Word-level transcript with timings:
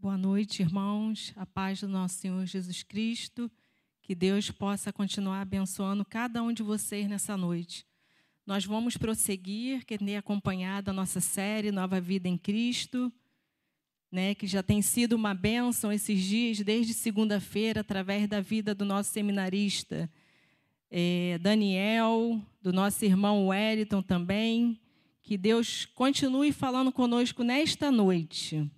Boa 0.00 0.16
noite, 0.16 0.62
irmãos. 0.62 1.32
A 1.34 1.44
paz 1.44 1.80
do 1.80 1.88
nosso 1.88 2.14
Senhor 2.18 2.46
Jesus 2.46 2.84
Cristo. 2.84 3.50
Que 4.00 4.14
Deus 4.14 4.48
possa 4.48 4.92
continuar 4.92 5.40
abençoando 5.40 6.04
cada 6.04 6.40
um 6.40 6.52
de 6.52 6.62
vocês 6.62 7.08
nessa 7.08 7.36
noite. 7.36 7.84
Nós 8.46 8.64
vamos 8.64 8.96
prosseguir, 8.96 9.84
que 9.84 9.98
tem 9.98 10.16
acompanhado 10.16 10.90
a 10.90 10.92
nossa 10.92 11.18
série 11.20 11.72
Nova 11.72 12.00
Vida 12.00 12.28
em 12.28 12.38
Cristo, 12.38 13.12
né, 14.08 14.36
que 14.36 14.46
já 14.46 14.62
tem 14.62 14.80
sido 14.82 15.14
uma 15.14 15.34
bênção 15.34 15.90
esses 15.90 16.22
dias, 16.22 16.60
desde 16.60 16.94
segunda-feira, 16.94 17.80
através 17.80 18.28
da 18.28 18.40
vida 18.40 18.76
do 18.76 18.84
nosso 18.84 19.10
seminarista 19.10 20.08
é, 20.92 21.38
Daniel, 21.38 22.40
do 22.62 22.72
nosso 22.72 23.04
irmão 23.04 23.48
Wellington 23.48 24.00
também. 24.00 24.80
Que 25.24 25.36
Deus 25.36 25.86
continue 25.86 26.52
falando 26.52 26.92
conosco 26.92 27.42
nesta 27.42 27.90
noite. 27.90 28.70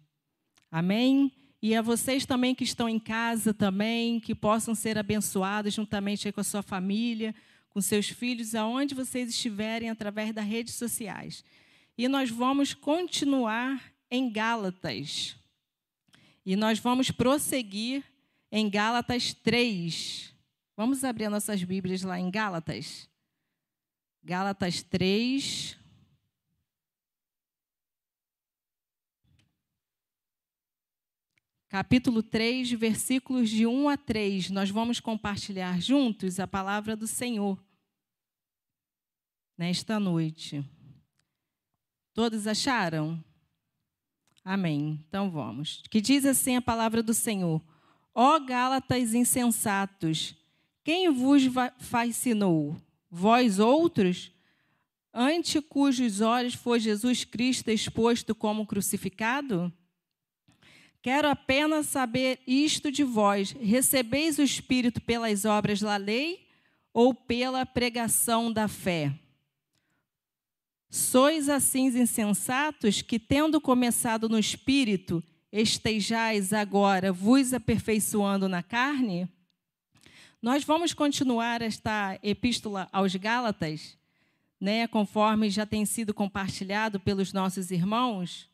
Amém? 0.71 1.33
E 1.63 1.75
a 1.75 1.83
vocês 1.83 2.25
também 2.25 2.55
que 2.55 2.65
estão 2.65 2.89
em 2.89 2.99
casa 2.99 3.53
também, 3.53 4.21
que 4.21 4.35
possam 4.35 4.75
ser 4.75 4.97
abençoados 4.97 5.75
juntamente 5.75 6.31
com 6.33 6.41
a 6.41 6.45
sua 6.45 6.63
família, 6.63 7.35
com 7.69 7.81
seus 7.81 8.09
filhos, 8.09 8.55
aonde 8.55 8.95
vocês 8.95 9.31
estiverem, 9.31 9.91
através 9.91 10.33
das 10.33 10.47
redes 10.47 10.75
sociais. 10.75 11.45
E 11.99 12.09
nós 12.09 12.31
vamos 12.31 12.73
continuar 12.73 13.93
em 14.11 14.31
Gálatas. 14.31 15.37
E 16.45 16.57
nós 16.57 16.79
vamos 16.79 17.11
prosseguir 17.11 18.03
em 18.51 18.69
Gálatas 18.71 19.35
3. 19.35 20.35
Vamos 20.77 21.05
abrir 21.05 21.29
nossas 21.29 21.63
Bíblias 21.63 22.03
lá 22.03 22.19
em 22.19 22.31
Gálatas. 22.31 23.09
Gálatas 24.23 24.83
3. 24.83 25.80
Capítulo 31.71 32.21
3, 32.21 32.73
versículos 32.73 33.49
de 33.49 33.65
1 33.65 33.89
a 33.89 33.97
3. 33.97 34.51
Nós 34.51 34.69
vamos 34.71 34.99
compartilhar 34.99 35.81
juntos 35.81 36.41
a 36.41 36.47
palavra 36.47 36.97
do 36.97 37.07
Senhor 37.07 37.63
nesta 39.57 40.01
noite. 40.01 40.69
Todos 42.13 42.49
acharam? 42.49 43.23
Amém. 44.45 45.03
Então 45.09 45.31
vamos. 45.31 45.83
Que 45.89 46.01
diz 46.01 46.27
assim 46.27 46.57
a 46.57 46.63
palavra 46.63 47.05
do 47.05 47.15
Senhor: 47.15 47.63
Ó 48.13 48.41
Gálatas 48.41 49.15
insensatos, 49.15 50.35
quem 50.83 51.09
vos 51.09 51.45
fascinou? 51.79 52.77
Vós 53.09 53.61
outros? 53.61 54.33
Ante 55.15 55.61
cujos 55.61 56.21
olhos 56.21 56.55
foi 56.55 56.81
Jesus 56.81 57.25
Cristo 57.25 57.71
exposto 57.71 58.35
como 58.35 58.67
crucificado? 58.67 59.73
Quero 61.03 61.29
apenas 61.29 61.87
saber 61.87 62.41
isto 62.47 62.93
de 62.93 63.03
vós: 63.03 63.53
recebeis 63.53 64.39
o 64.39 64.43
Espírito 64.43 65.01
pelas 65.01 65.45
obras 65.45 65.81
da 65.81 65.97
lei 65.97 66.47
ou 66.93 67.15
pela 67.15 67.65
pregação 67.65 68.53
da 68.53 68.69
fé? 68.69 69.15
Sois 70.91 71.49
assim 71.49 71.87
insensatos 71.87 73.01
que, 73.01 73.19
tendo 73.19 73.61
começado 73.61 74.29
no 74.29 74.39
Espírito, 74.39 75.23
estejais 75.53 76.53
agora 76.53 77.13
vos 77.13 77.55
aperfeiçoando 77.55 78.49
na 78.49 78.63
carne? 78.63 79.29
Nós 80.43 80.65
vamos 80.65 80.93
continuar 80.93 81.63
esta 81.63 82.19
epístola 82.23 82.89
aos 82.91 83.15
Gálatas, 83.15 83.97
né, 84.61 84.87
conforme 84.89 85.49
já 85.49 85.65
tem 85.65 85.85
sido 85.87 86.13
compartilhado 86.13 86.99
pelos 86.99 87.33
nossos 87.33 87.71
irmãos. 87.71 88.50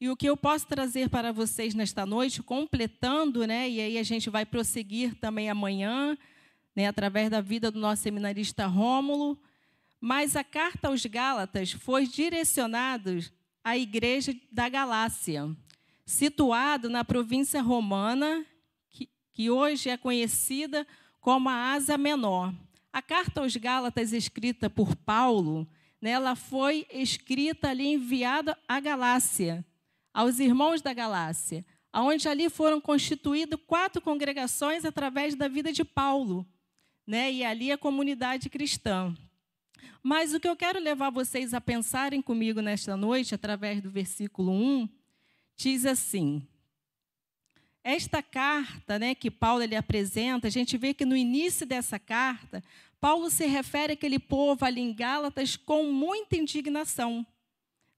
E 0.00 0.08
o 0.08 0.16
que 0.16 0.28
eu 0.28 0.36
posso 0.36 0.66
trazer 0.66 1.08
para 1.08 1.32
vocês 1.32 1.74
nesta 1.74 2.04
noite, 2.04 2.42
completando, 2.42 3.46
né, 3.46 3.68
e 3.68 3.80
aí 3.80 3.98
a 3.98 4.02
gente 4.02 4.28
vai 4.28 4.44
prosseguir 4.44 5.14
também 5.14 5.48
amanhã, 5.48 6.18
né, 6.74 6.88
através 6.88 7.30
da 7.30 7.40
vida 7.40 7.70
do 7.70 7.78
nosso 7.78 8.02
seminarista 8.02 8.66
Rômulo, 8.66 9.38
mas 10.00 10.36
a 10.36 10.42
carta 10.42 10.88
aos 10.88 11.06
Gálatas 11.06 11.72
foi 11.72 12.06
direcionada 12.06 13.18
à 13.62 13.78
igreja 13.78 14.34
da 14.50 14.68
Galácia, 14.68 15.48
situado 16.04 16.90
na 16.90 17.04
província 17.04 17.62
romana, 17.62 18.44
que, 18.90 19.08
que 19.32 19.48
hoje 19.48 19.88
é 19.88 19.96
conhecida 19.96 20.86
como 21.20 21.48
a 21.48 21.72
Ásia 21.72 21.96
Menor. 21.96 22.52
A 22.92 23.00
carta 23.00 23.40
aos 23.40 23.56
Gálatas, 23.56 24.12
escrita 24.12 24.68
por 24.68 24.94
Paulo, 24.94 25.66
né, 26.02 26.10
ela 26.10 26.34
foi 26.34 26.84
escrita 26.92 27.70
ali, 27.70 27.86
enviada 27.86 28.58
à 28.68 28.78
Galácia, 28.80 29.64
aos 30.14 30.38
irmãos 30.38 30.80
da 30.80 30.94
Galácia, 30.94 31.66
onde 31.92 32.28
ali 32.28 32.48
foram 32.48 32.80
constituídas 32.80 33.58
quatro 33.66 34.00
congregações 34.00 34.84
através 34.84 35.34
da 35.34 35.48
vida 35.48 35.72
de 35.72 35.84
Paulo, 35.84 36.46
né? 37.04 37.32
E 37.32 37.44
ali 37.44 37.72
a 37.72 37.76
comunidade 37.76 38.48
cristã. 38.48 39.14
Mas 40.02 40.32
o 40.32 40.38
que 40.38 40.48
eu 40.48 40.56
quero 40.56 40.78
levar 40.78 41.10
vocês 41.10 41.52
a 41.52 41.60
pensarem 41.60 42.22
comigo 42.22 42.60
nesta 42.60 42.96
noite, 42.96 43.34
através 43.34 43.82
do 43.82 43.90
versículo 43.90 44.52
1, 44.52 44.88
diz 45.56 45.84
assim: 45.84 46.46
esta 47.82 48.22
carta, 48.22 48.98
né, 48.98 49.14
que 49.14 49.30
Paulo 49.30 49.62
ele 49.62 49.76
apresenta, 49.76 50.46
a 50.46 50.50
gente 50.50 50.78
vê 50.78 50.94
que 50.94 51.04
no 51.04 51.14
início 51.14 51.66
dessa 51.66 51.98
carta, 51.98 52.64
Paulo 52.98 53.30
se 53.30 53.46
refere 53.46 53.92
àquele 53.92 54.18
povo 54.18 54.64
ali 54.64 54.80
em 54.80 54.94
Gálatas 54.94 55.54
com 55.56 55.84
muita 55.92 56.36
indignação. 56.36 57.26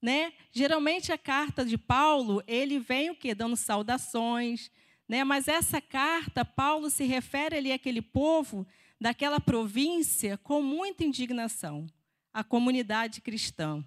Né? 0.01 0.33
Geralmente 0.51 1.11
a 1.11 1.17
carta 1.17 1.65
de 1.65 1.77
Paulo, 1.77 2.43
ele 2.47 2.79
vem 2.79 3.09
o 3.09 3.15
quê? 3.15 3.33
Dando 3.33 3.55
saudações, 3.55 4.69
né? 5.07 5.23
Mas 5.23 5.47
essa 5.47 5.81
carta, 5.81 6.43
Paulo 6.43 6.89
se 6.89 7.05
refere 7.05 7.57
ali 7.57 7.71
àquele 7.71 8.01
povo 8.01 8.67
daquela 8.99 9.39
província 9.39 10.37
com 10.37 10.61
muita 10.61 11.03
indignação, 11.03 11.87
a 12.33 12.43
comunidade 12.43 13.21
cristã, 13.21 13.83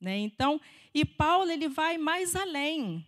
né? 0.00 0.18
Então, 0.18 0.60
e 0.92 1.04
Paulo 1.04 1.50
ele 1.50 1.68
vai 1.68 1.96
mais 1.96 2.34
além. 2.34 3.06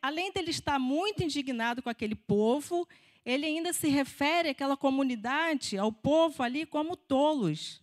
Além 0.00 0.32
dele 0.32 0.50
estar 0.50 0.78
muito 0.78 1.22
indignado 1.22 1.82
com 1.82 1.90
aquele 1.90 2.14
povo, 2.14 2.88
ele 3.24 3.46
ainda 3.46 3.72
se 3.72 3.88
refere 3.88 4.48
àquela 4.48 4.76
comunidade, 4.76 5.76
ao 5.76 5.92
povo 5.92 6.42
ali 6.42 6.66
como 6.66 6.96
tolos. 6.96 7.81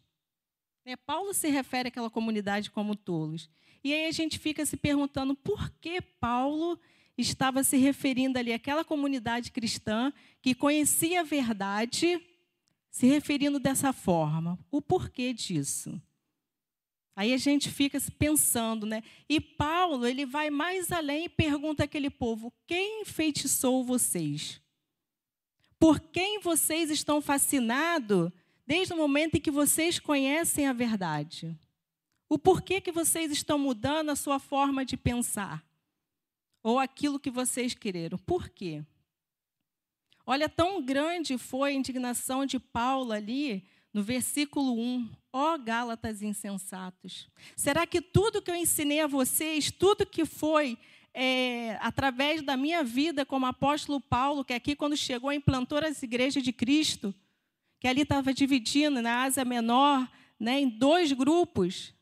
É, 0.85 0.95
Paulo 0.95 1.33
se 1.33 1.49
refere 1.49 1.89
àquela 1.89 2.09
comunidade 2.09 2.71
como 2.71 2.95
tolos. 2.95 3.49
E 3.83 3.93
aí 3.93 4.07
a 4.07 4.11
gente 4.11 4.39
fica 4.39 4.65
se 4.65 4.75
perguntando 4.75 5.35
por 5.35 5.69
que 5.79 6.01
Paulo 6.01 6.79
estava 7.17 7.63
se 7.63 7.77
referindo 7.77 8.39
ali 8.39 8.53
àquela 8.53 8.83
comunidade 8.83 9.51
cristã 9.51 10.11
que 10.41 10.55
conhecia 10.55 11.21
a 11.21 11.23
verdade, 11.23 12.19
se 12.89 13.07
referindo 13.07 13.59
dessa 13.59 13.93
forma. 13.93 14.57
O 14.71 14.81
porquê 14.81 15.33
disso? 15.33 16.01
Aí 17.15 17.33
a 17.33 17.37
gente 17.37 17.69
fica 17.69 17.99
pensando, 18.17 18.85
né? 18.85 19.03
E 19.27 19.41
Paulo, 19.41 20.07
ele 20.07 20.25
vai 20.25 20.49
mais 20.49 20.89
além 20.91 21.25
e 21.25 21.29
pergunta 21.29 21.83
àquele 21.83 22.09
povo: 22.09 22.53
quem 22.65 23.01
enfeitiçou 23.01 23.83
vocês? 23.83 24.61
Por 25.77 25.99
quem 25.99 26.39
vocês 26.39 26.89
estão 26.89 27.21
fascinados 27.21 28.31
desde 28.69 28.93
o 28.93 28.97
momento 28.97 29.33
em 29.33 29.41
que 29.41 29.49
vocês 29.49 29.97
conhecem 29.97 30.67
a 30.67 30.73
verdade? 30.73 31.57
O 32.29 32.37
porquê 32.37 32.79
que 32.79 32.91
vocês 32.91 33.31
estão 33.31 33.57
mudando 33.57 34.11
a 34.11 34.15
sua 34.15 34.37
forma 34.37 34.85
de 34.85 34.95
pensar? 34.95 35.65
Ou 36.61 36.77
aquilo 36.77 37.19
que 37.19 37.31
vocês 37.31 37.73
quereram? 37.73 38.19
Por 38.19 38.47
quê? 38.47 38.85
Olha, 40.23 40.47
tão 40.47 40.85
grande 40.85 41.35
foi 41.35 41.71
a 41.71 41.73
indignação 41.73 42.45
de 42.45 42.59
Paulo 42.59 43.11
ali 43.11 43.67
no 43.91 44.03
versículo 44.03 44.79
1. 44.79 45.09
Ó 45.33 45.55
oh, 45.55 45.57
Gálatas 45.57 46.21
insensatos, 46.21 47.27
será 47.55 47.87
que 47.87 47.99
tudo 47.99 48.39
que 48.39 48.51
eu 48.51 48.55
ensinei 48.55 48.99
a 48.99 49.07
vocês, 49.07 49.71
tudo 49.71 50.05
que 50.05 50.25
foi 50.25 50.77
é, 51.11 51.75
através 51.81 52.43
da 52.43 52.55
minha 52.55 52.83
vida 52.83 53.25
como 53.25 53.47
apóstolo 53.47 53.99
Paulo, 53.99 54.45
que 54.45 54.53
aqui 54.53 54.75
quando 54.75 54.95
chegou 54.95 55.33
implantou 55.33 55.79
as 55.79 56.03
igrejas 56.03 56.43
de 56.43 56.53
Cristo, 56.53 57.15
que 57.79 57.87
ali 57.87 58.01
estava 58.01 58.33
dividindo 58.33 59.01
na 59.01 59.23
Ásia 59.23 59.45
Menor, 59.45 60.09
né, 60.39 60.59
em 60.59 60.69
dois 60.69 61.11
grupos, 61.11 61.93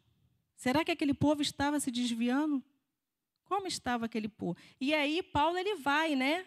Será 0.57 0.83
que 0.83 0.91
aquele 0.91 1.13
povo 1.13 1.44
estava 1.44 1.79
se 1.79 1.91
desviando? 1.91 2.63
Como 3.45 3.68
estava 3.68 4.06
aquele 4.06 4.27
povo? 4.27 4.57
E 4.81 4.94
aí 4.94 5.21
Paulo 5.21 5.57
ele 5.57 5.75
vai, 5.75 6.15
né? 6.15 6.45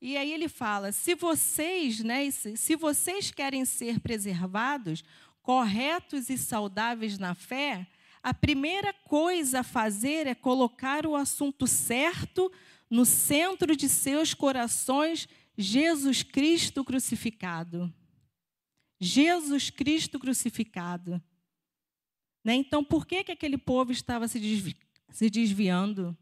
E 0.00 0.16
aí 0.16 0.32
ele 0.32 0.48
fala: 0.48 0.90
se 0.90 1.14
vocês, 1.14 2.00
né, 2.00 2.28
se 2.30 2.74
vocês 2.74 3.30
querem 3.30 3.64
ser 3.64 4.00
preservados, 4.00 5.04
corretos 5.40 6.28
e 6.28 6.36
saudáveis 6.36 7.16
na 7.16 7.34
fé, 7.34 7.86
a 8.22 8.34
primeira 8.34 8.92
coisa 8.92 9.60
a 9.60 9.64
fazer 9.64 10.26
é 10.26 10.34
colocar 10.34 11.06
o 11.06 11.14
assunto 11.14 11.66
certo 11.66 12.50
no 12.90 13.04
centro 13.04 13.76
de 13.76 13.88
seus 13.88 14.34
corações, 14.34 15.28
Jesus 15.56 16.24
Cristo 16.24 16.84
crucificado. 16.84 17.90
Jesus 19.00 19.70
Cristo 19.70 20.18
crucificado. 20.18 21.22
Né? 22.44 22.54
Então, 22.54 22.84
por 22.84 23.06
que, 23.06 23.24
que 23.24 23.32
aquele 23.32 23.58
povo 23.58 23.92
estava 23.92 24.28
se, 24.28 24.38
desvi 24.38 24.76
se 25.10 25.30
desviando? 25.30 26.16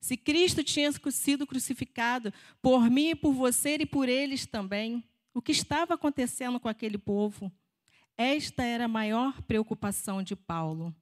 Se 0.00 0.16
Cristo 0.16 0.64
tinha 0.64 0.90
sido 1.10 1.46
crucificado 1.46 2.32
por 2.62 2.88
mim, 2.90 3.14
por 3.14 3.32
você 3.32 3.76
e 3.80 3.86
por 3.86 4.08
eles 4.08 4.46
também, 4.46 5.04
o 5.34 5.42
que 5.42 5.52
estava 5.52 5.94
acontecendo 5.94 6.58
com 6.58 6.68
aquele 6.68 6.98
povo? 6.98 7.52
Esta 8.16 8.64
era 8.64 8.86
a 8.86 8.88
maior 8.88 9.40
preocupação 9.42 10.22
de 10.22 10.34
Paulo. 10.34 10.94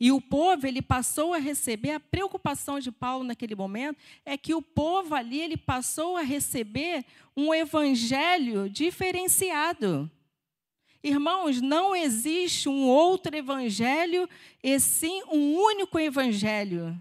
E 0.00 0.10
o 0.10 0.20
povo, 0.20 0.66
ele 0.66 0.82
passou 0.82 1.32
a 1.32 1.38
receber, 1.38 1.92
a 1.92 2.00
preocupação 2.00 2.80
de 2.80 2.90
Paulo 2.90 3.24
naquele 3.24 3.54
momento 3.54 3.98
é 4.24 4.36
que 4.36 4.54
o 4.54 4.60
povo 4.60 5.14
ali, 5.14 5.40
ele 5.40 5.56
passou 5.56 6.16
a 6.16 6.22
receber 6.22 7.04
um 7.36 7.54
evangelho 7.54 8.68
diferenciado. 8.68 10.10
Irmãos, 11.02 11.60
não 11.60 11.94
existe 11.94 12.68
um 12.68 12.88
outro 12.88 13.36
evangelho, 13.36 14.28
e 14.62 14.80
sim 14.80 15.22
um 15.30 15.54
único 15.54 15.98
evangelho, 15.98 17.00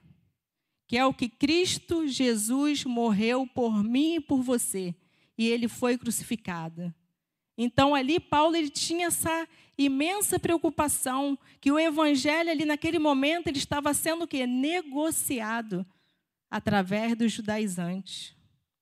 que 0.85 0.97
é 0.97 1.05
o 1.05 1.13
que 1.13 1.29
Cristo 1.29 2.05
Jesus 2.05 2.83
morreu 2.83 3.47
por 3.47 3.81
mim 3.81 4.15
e 4.15 4.19
por 4.19 4.41
você, 4.41 4.93
e 5.37 5.47
ele 5.47 5.69
foi 5.69 5.97
crucificado. 5.97 6.93
Então 7.57 7.95
ali 7.95 8.19
Paulo 8.19 8.55
ele 8.55 8.69
tinha 8.69 9.07
essa 9.07 9.47
imensa 9.77 10.39
preocupação 10.39 11.37
que 11.59 11.71
o 11.71 11.79
evangelho 11.79 12.51
ali 12.51 12.65
naquele 12.65 12.99
momento 12.99 13.47
ele 13.47 13.57
estava 13.57 13.93
sendo 13.93 14.23
o 14.23 14.27
quê? 14.27 14.45
negociado 14.45 15.85
através 16.49 17.15
dos 17.15 17.31
judaizantes. 17.31 18.35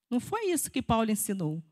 Não 0.09 0.19
foi 0.19 0.51
isso 0.51 0.69
que 0.69 0.81
Paulo 0.81 1.09
ensinou. 1.09 1.63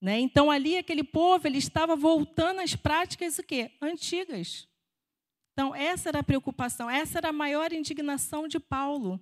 Né? 0.00 0.18
Então 0.18 0.50
ali 0.50 0.78
aquele 0.78 1.04
povo 1.04 1.46
ele 1.46 1.58
estava 1.58 1.94
voltando 1.94 2.60
às 2.60 2.74
práticas 2.74 3.38
o 3.38 3.42
quê? 3.42 3.72
antigas. 3.80 4.66
Então 5.52 5.74
essa 5.74 6.08
era 6.08 6.20
a 6.20 6.24
preocupação, 6.24 6.88
essa 6.88 7.18
era 7.18 7.28
a 7.28 7.32
maior 7.32 7.72
indignação 7.72 8.48
de 8.48 8.58
Paulo. 8.58 9.20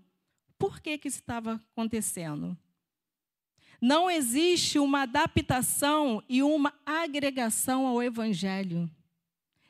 Por 0.56 0.80
que 0.80 0.98
que 0.98 1.08
isso 1.08 1.18
estava 1.18 1.62
acontecendo? 1.72 2.56
Não 3.80 4.10
existe 4.10 4.78
uma 4.78 5.02
adaptação 5.02 6.22
e 6.28 6.42
uma 6.42 6.74
agregação 6.84 7.86
ao 7.86 8.02
evangelho. 8.02 8.90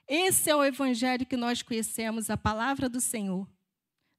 Esse 0.07 0.49
é 0.49 0.57
o 0.57 0.65
evangelho 0.65 1.27
que 1.27 1.37
nós 1.37 1.63
conhecemos, 1.63 2.31
a 2.31 2.37
palavra 2.37 2.89
do 2.89 3.01
Senhor. 3.01 3.47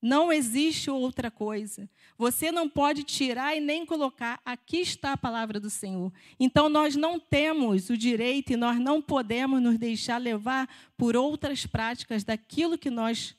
Não 0.01 0.31
existe 0.31 0.89
outra 0.89 1.29
coisa. 1.29 1.89
Você 2.17 2.51
não 2.51 2.69
pode 2.69 3.03
tirar 3.03 3.55
e 3.55 3.59
nem 3.59 3.85
colocar. 3.85 4.39
Aqui 4.45 4.77
está 4.77 5.13
a 5.13 5.17
palavra 5.17 5.59
do 5.59 5.69
Senhor. 5.69 6.13
Então 6.39 6.69
nós 6.69 6.95
não 6.95 7.19
temos 7.19 7.89
o 7.89 7.97
direito 7.97 8.53
e 8.53 8.57
nós 8.57 8.79
não 8.79 9.01
podemos 9.01 9.61
nos 9.61 9.77
deixar 9.77 10.17
levar 10.17 10.69
por 10.95 11.17
outras 11.17 11.65
práticas 11.65 12.23
daquilo 12.23 12.77
que 12.77 12.89
nós 12.89 13.35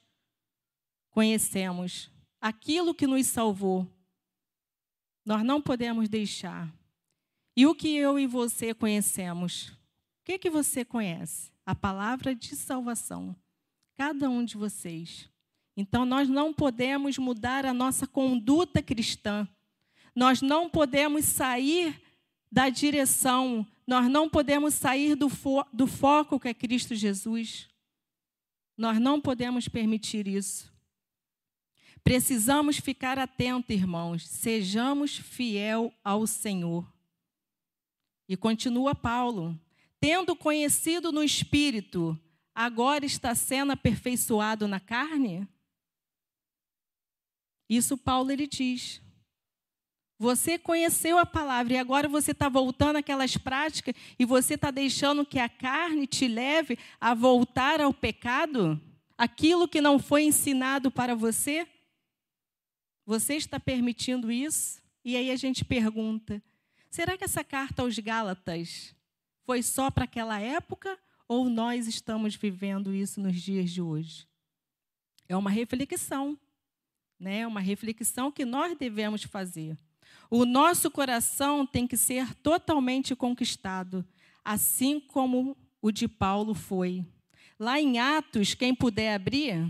conhecemos, 1.10 2.10
aquilo 2.40 2.94
que 2.94 3.06
nos 3.06 3.26
salvou. 3.26 3.86
Nós 5.24 5.42
não 5.42 5.60
podemos 5.60 6.08
deixar. 6.08 6.72
E 7.56 7.66
o 7.66 7.74
que 7.74 7.94
eu 7.96 8.18
e 8.18 8.26
você 8.26 8.72
conhecemos? 8.72 9.68
O 9.68 10.24
que 10.24 10.38
que 10.38 10.50
você 10.50 10.84
conhece? 10.84 11.50
A 11.64 11.74
palavra 11.74 12.34
de 12.34 12.56
salvação. 12.56 13.34
Cada 13.96 14.30
um 14.30 14.44
de 14.44 14.56
vocês. 14.56 15.28
Então, 15.76 16.04
nós 16.04 16.28
não 16.28 16.52
podemos 16.52 17.18
mudar 17.18 17.64
a 17.64 17.74
nossa 17.74 18.06
conduta 18.06 18.82
cristã. 18.82 19.48
Nós 20.14 20.42
não 20.42 20.68
podemos 20.68 21.24
sair 21.24 22.00
da 22.50 22.68
direção, 22.68 23.66
nós 23.86 24.10
não 24.10 24.28
podemos 24.28 24.74
sair 24.74 25.14
do, 25.14 25.28
fo 25.28 25.64
do 25.72 25.86
foco 25.86 26.40
que 26.40 26.48
é 26.48 26.54
Cristo 26.54 26.94
Jesus. 26.94 27.68
Nós 28.76 28.98
não 28.98 29.20
podemos 29.20 29.68
permitir 29.68 30.26
isso. 30.26 30.72
Precisamos 32.02 32.78
ficar 32.78 33.18
atentos, 33.18 33.74
irmãos. 33.74 34.26
Sejamos 34.26 35.16
fiel 35.16 35.92
ao 36.02 36.26
Senhor. 36.26 36.90
E 38.28 38.36
continua 38.36 38.94
Paulo: 38.94 39.58
tendo 39.98 40.34
conhecido 40.34 41.12
no 41.12 41.22
espírito, 41.22 42.18
agora 42.54 43.04
está 43.04 43.34
sendo 43.34 43.72
aperfeiçoado 43.72 44.66
na 44.66 44.80
carne? 44.80 45.46
Isso 47.68 47.96
Paulo 47.96 48.32
ele 48.32 48.46
diz. 48.46 49.00
Você 50.18 50.58
conheceu 50.58 51.16
a 51.16 51.24
palavra 51.24 51.72
e 51.72 51.78
agora 51.78 52.06
você 52.06 52.32
está 52.32 52.48
voltando 52.48 52.96
àquelas 52.96 53.36
práticas 53.38 53.94
e 54.18 54.24
você 54.24 54.54
está 54.54 54.70
deixando 54.70 55.24
que 55.24 55.38
a 55.38 55.48
carne 55.48 56.06
te 56.06 56.28
leve 56.28 56.78
a 57.00 57.14
voltar 57.14 57.80
ao 57.80 57.94
pecado? 57.94 58.78
Aquilo 59.16 59.66
que 59.66 59.80
não 59.80 59.98
foi 59.98 60.24
ensinado 60.24 60.90
para 60.90 61.14
você? 61.14 61.66
Você 63.10 63.34
está 63.34 63.58
permitindo 63.58 64.30
isso? 64.30 64.80
E 65.04 65.16
aí 65.16 65.32
a 65.32 65.36
gente 65.36 65.64
pergunta: 65.64 66.40
será 66.88 67.18
que 67.18 67.24
essa 67.24 67.42
carta 67.42 67.82
aos 67.82 67.98
Gálatas 67.98 68.94
foi 69.44 69.64
só 69.64 69.90
para 69.90 70.04
aquela 70.04 70.38
época 70.38 70.96
ou 71.26 71.50
nós 71.50 71.88
estamos 71.88 72.36
vivendo 72.36 72.94
isso 72.94 73.20
nos 73.20 73.42
dias 73.42 73.72
de 73.72 73.82
hoje? 73.82 74.28
É 75.28 75.36
uma 75.36 75.50
reflexão 75.50 76.38
né? 77.18 77.44
Uma 77.44 77.58
reflexão 77.58 78.30
que 78.30 78.44
nós 78.44 78.78
devemos 78.78 79.24
fazer. 79.24 79.76
O 80.30 80.46
nosso 80.46 80.88
coração 80.88 81.66
tem 81.66 81.84
que 81.84 81.96
ser 81.96 82.32
totalmente 82.36 83.16
conquistado, 83.16 84.06
assim 84.44 85.00
como 85.00 85.56
o 85.82 85.90
de 85.90 86.06
Paulo 86.06 86.54
foi. 86.54 87.04
Lá 87.58 87.80
em 87.80 87.98
Atos, 87.98 88.54
quem 88.54 88.72
puder 88.72 89.16
abrir, 89.16 89.68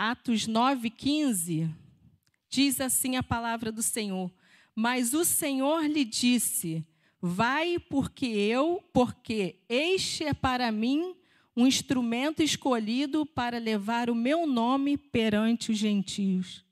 Atos 0.00 0.46
9:15, 0.46 1.68
diz 2.48 2.80
assim 2.80 3.16
a 3.16 3.22
palavra 3.22 3.72
do 3.72 3.82
Senhor: 3.82 4.32
"Mas 4.72 5.12
o 5.12 5.24
Senhor 5.24 5.84
lhe 5.86 6.04
disse: 6.04 6.86
Vai, 7.20 7.80
porque 7.80 8.26
eu, 8.26 8.80
porque 8.92 9.56
este 9.68 10.22
é 10.22 10.32
para 10.32 10.70
mim 10.70 11.16
um 11.56 11.66
instrumento 11.66 12.40
escolhido 12.40 13.26
para 13.26 13.58
levar 13.58 14.08
o 14.08 14.14
meu 14.14 14.46
nome 14.46 14.96
perante 14.96 15.72
os 15.72 15.78
gentios. 15.78 16.64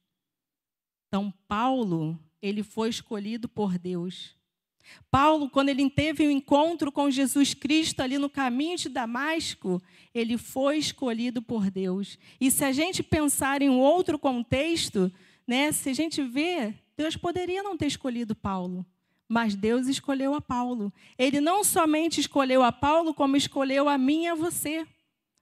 Então, 1.09 1.35
Paulo, 1.49 2.17
ele 2.41 2.63
foi 2.63 2.91
escolhido 2.91 3.49
por 3.49 3.77
Deus. 3.77 4.36
Paulo, 5.11 5.49
quando 5.49 5.69
ele 5.69 5.89
teve 5.89 6.27
um 6.27 6.31
encontro 6.31 6.91
com 6.93 7.11
Jesus 7.11 7.55
Cristo 7.55 8.01
ali 8.01 8.19
no 8.19 8.29
caminho 8.29 8.77
de 8.77 8.89
Damasco, 8.89 9.83
ele 10.15 10.37
foi 10.37 10.79
escolhido 10.79 11.41
por 11.41 11.71
Deus. 11.71 12.19
E 12.41 12.51
se 12.51 12.65
a 12.65 12.73
gente 12.73 13.03
pensar 13.03 13.63
em 13.63 13.71
outro 13.71 14.19
contexto, 14.19 15.13
né, 15.47 15.73
se 15.73 15.91
a 15.91 15.95
gente 15.95 16.23
vê, 16.23 16.75
Deus 16.97 17.17
poderia 17.17 17.63
não 17.63 17.77
ter 17.77 17.87
escolhido 17.87 18.35
Paulo. 18.35 18.85
Mas 19.29 19.55
Deus 19.55 19.89
escolheu 19.89 20.35
a 20.35 20.41
Paulo. 20.41 20.93
Ele 21.19 21.41
não 21.41 21.65
somente 21.65 22.21
escolheu 22.21 22.63
a 22.63 22.71
Paulo, 22.71 23.13
como 23.13 23.37
escolheu 23.37 23.89
a 23.89 23.99
mim 23.99 24.25
e 24.25 24.29
a 24.29 24.35
você 24.35 24.87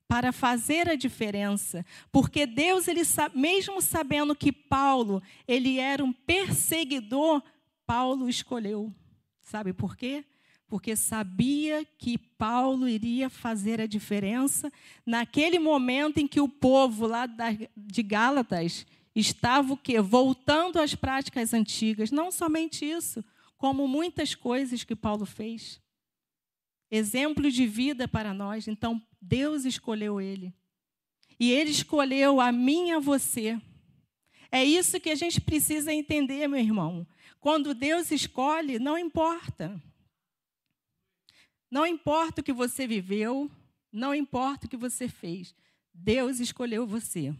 para 0.08 0.32
fazer 0.32 0.88
a 0.88 0.94
diferença, 0.94 1.84
porque 2.12 2.46
Deus, 2.46 2.86
ele 2.86 3.00
mesmo 3.34 3.80
sabendo 3.80 4.36
que 4.36 4.52
Paulo, 4.52 5.22
ele 5.48 5.78
era 5.78 6.04
um 6.04 6.12
perseguidor, 6.12 7.42
Paulo 7.86 8.28
escolheu. 8.28 8.94
Sabe 9.44 9.72
por 9.72 9.96
quê? 9.96 10.24
Porque 10.66 10.96
sabia 10.96 11.84
que 11.98 12.16
Paulo 12.16 12.88
iria 12.88 13.28
fazer 13.28 13.80
a 13.80 13.86
diferença 13.86 14.72
naquele 15.04 15.58
momento 15.58 16.18
em 16.18 16.26
que 16.26 16.40
o 16.40 16.48
povo 16.48 17.06
lá 17.06 17.28
de 17.76 18.02
Gálatas 18.02 18.86
estava 19.14 19.74
o 19.74 19.76
quê? 19.76 20.00
Voltando 20.00 20.80
às 20.80 20.94
práticas 20.94 21.52
antigas. 21.52 22.10
Não 22.10 22.32
somente 22.32 22.84
isso, 22.84 23.22
como 23.58 23.86
muitas 23.86 24.34
coisas 24.34 24.82
que 24.82 24.96
Paulo 24.96 25.26
fez. 25.26 25.80
Exemplo 26.90 27.50
de 27.50 27.66
vida 27.66 28.08
para 28.08 28.32
nós. 28.32 28.66
Então, 28.66 29.00
Deus 29.20 29.64
escolheu 29.64 30.20
ele. 30.20 30.52
E 31.38 31.52
ele 31.52 31.70
escolheu 31.70 32.40
a 32.40 32.50
mim 32.50 32.88
e 32.88 32.92
a 32.92 32.98
você. 32.98 33.60
É 34.54 34.62
isso 34.62 35.00
que 35.00 35.10
a 35.10 35.16
gente 35.16 35.40
precisa 35.40 35.92
entender, 35.92 36.46
meu 36.46 36.60
irmão. 36.60 37.04
Quando 37.40 37.74
Deus 37.74 38.12
escolhe, 38.12 38.78
não 38.78 38.96
importa. 38.96 39.82
Não 41.68 41.84
importa 41.84 42.40
o 42.40 42.44
que 42.44 42.52
você 42.52 42.86
viveu, 42.86 43.50
não 43.90 44.14
importa 44.14 44.66
o 44.66 44.70
que 44.70 44.76
você 44.76 45.08
fez. 45.08 45.52
Deus 45.92 46.38
escolheu 46.38 46.86
você. 46.86 47.34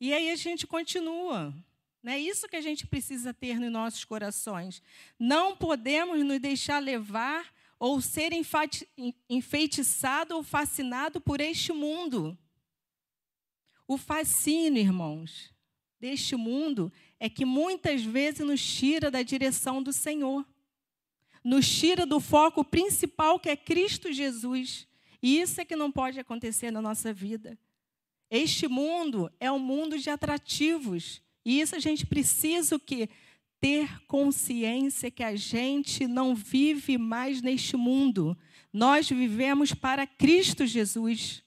E 0.00 0.14
aí 0.14 0.30
a 0.30 0.36
gente 0.36 0.68
continua. 0.68 1.52
É 2.04 2.16
isso 2.16 2.48
que 2.48 2.54
a 2.54 2.62
gente 2.62 2.86
precisa 2.86 3.34
ter 3.34 3.58
nos 3.58 3.72
nossos 3.72 4.04
corações. 4.04 4.80
Não 5.18 5.56
podemos 5.56 6.24
nos 6.24 6.38
deixar 6.38 6.78
levar 6.78 7.52
ou 7.76 8.00
ser 8.00 8.30
enfeitiçado 9.28 10.36
ou 10.36 10.44
fascinado 10.44 11.20
por 11.20 11.40
este 11.40 11.72
mundo. 11.72 12.38
O 13.86 13.98
fascínio, 13.98 14.80
irmãos, 14.80 15.52
deste 16.00 16.36
mundo 16.36 16.92
é 17.20 17.28
que 17.28 17.44
muitas 17.44 18.02
vezes 18.02 18.46
nos 18.46 18.64
tira 18.64 19.10
da 19.10 19.22
direção 19.22 19.82
do 19.82 19.92
Senhor, 19.92 20.46
nos 21.42 21.68
tira 21.68 22.06
do 22.06 22.18
foco 22.18 22.64
principal 22.64 23.38
que 23.38 23.50
é 23.50 23.56
Cristo 23.56 24.12
Jesus. 24.12 24.88
E 25.22 25.40
isso 25.40 25.60
é 25.60 25.64
que 25.64 25.76
não 25.76 25.92
pode 25.92 26.18
acontecer 26.18 26.70
na 26.70 26.80
nossa 26.80 27.12
vida. 27.12 27.58
Este 28.30 28.66
mundo 28.66 29.30
é 29.38 29.52
um 29.52 29.58
mundo 29.58 29.98
de 29.98 30.08
atrativos. 30.10 31.22
E 31.44 31.60
isso 31.60 31.76
a 31.76 31.78
gente 31.78 32.06
precisa 32.06 32.76
o 32.76 32.80
quê? 32.80 33.08
Ter 33.60 34.02
consciência 34.06 35.10
que 35.10 35.22
a 35.22 35.36
gente 35.36 36.06
não 36.06 36.34
vive 36.34 36.96
mais 36.96 37.42
neste 37.42 37.76
mundo. 37.76 38.36
Nós 38.72 39.08
vivemos 39.08 39.72
para 39.72 40.06
Cristo 40.06 40.66
Jesus. 40.66 41.43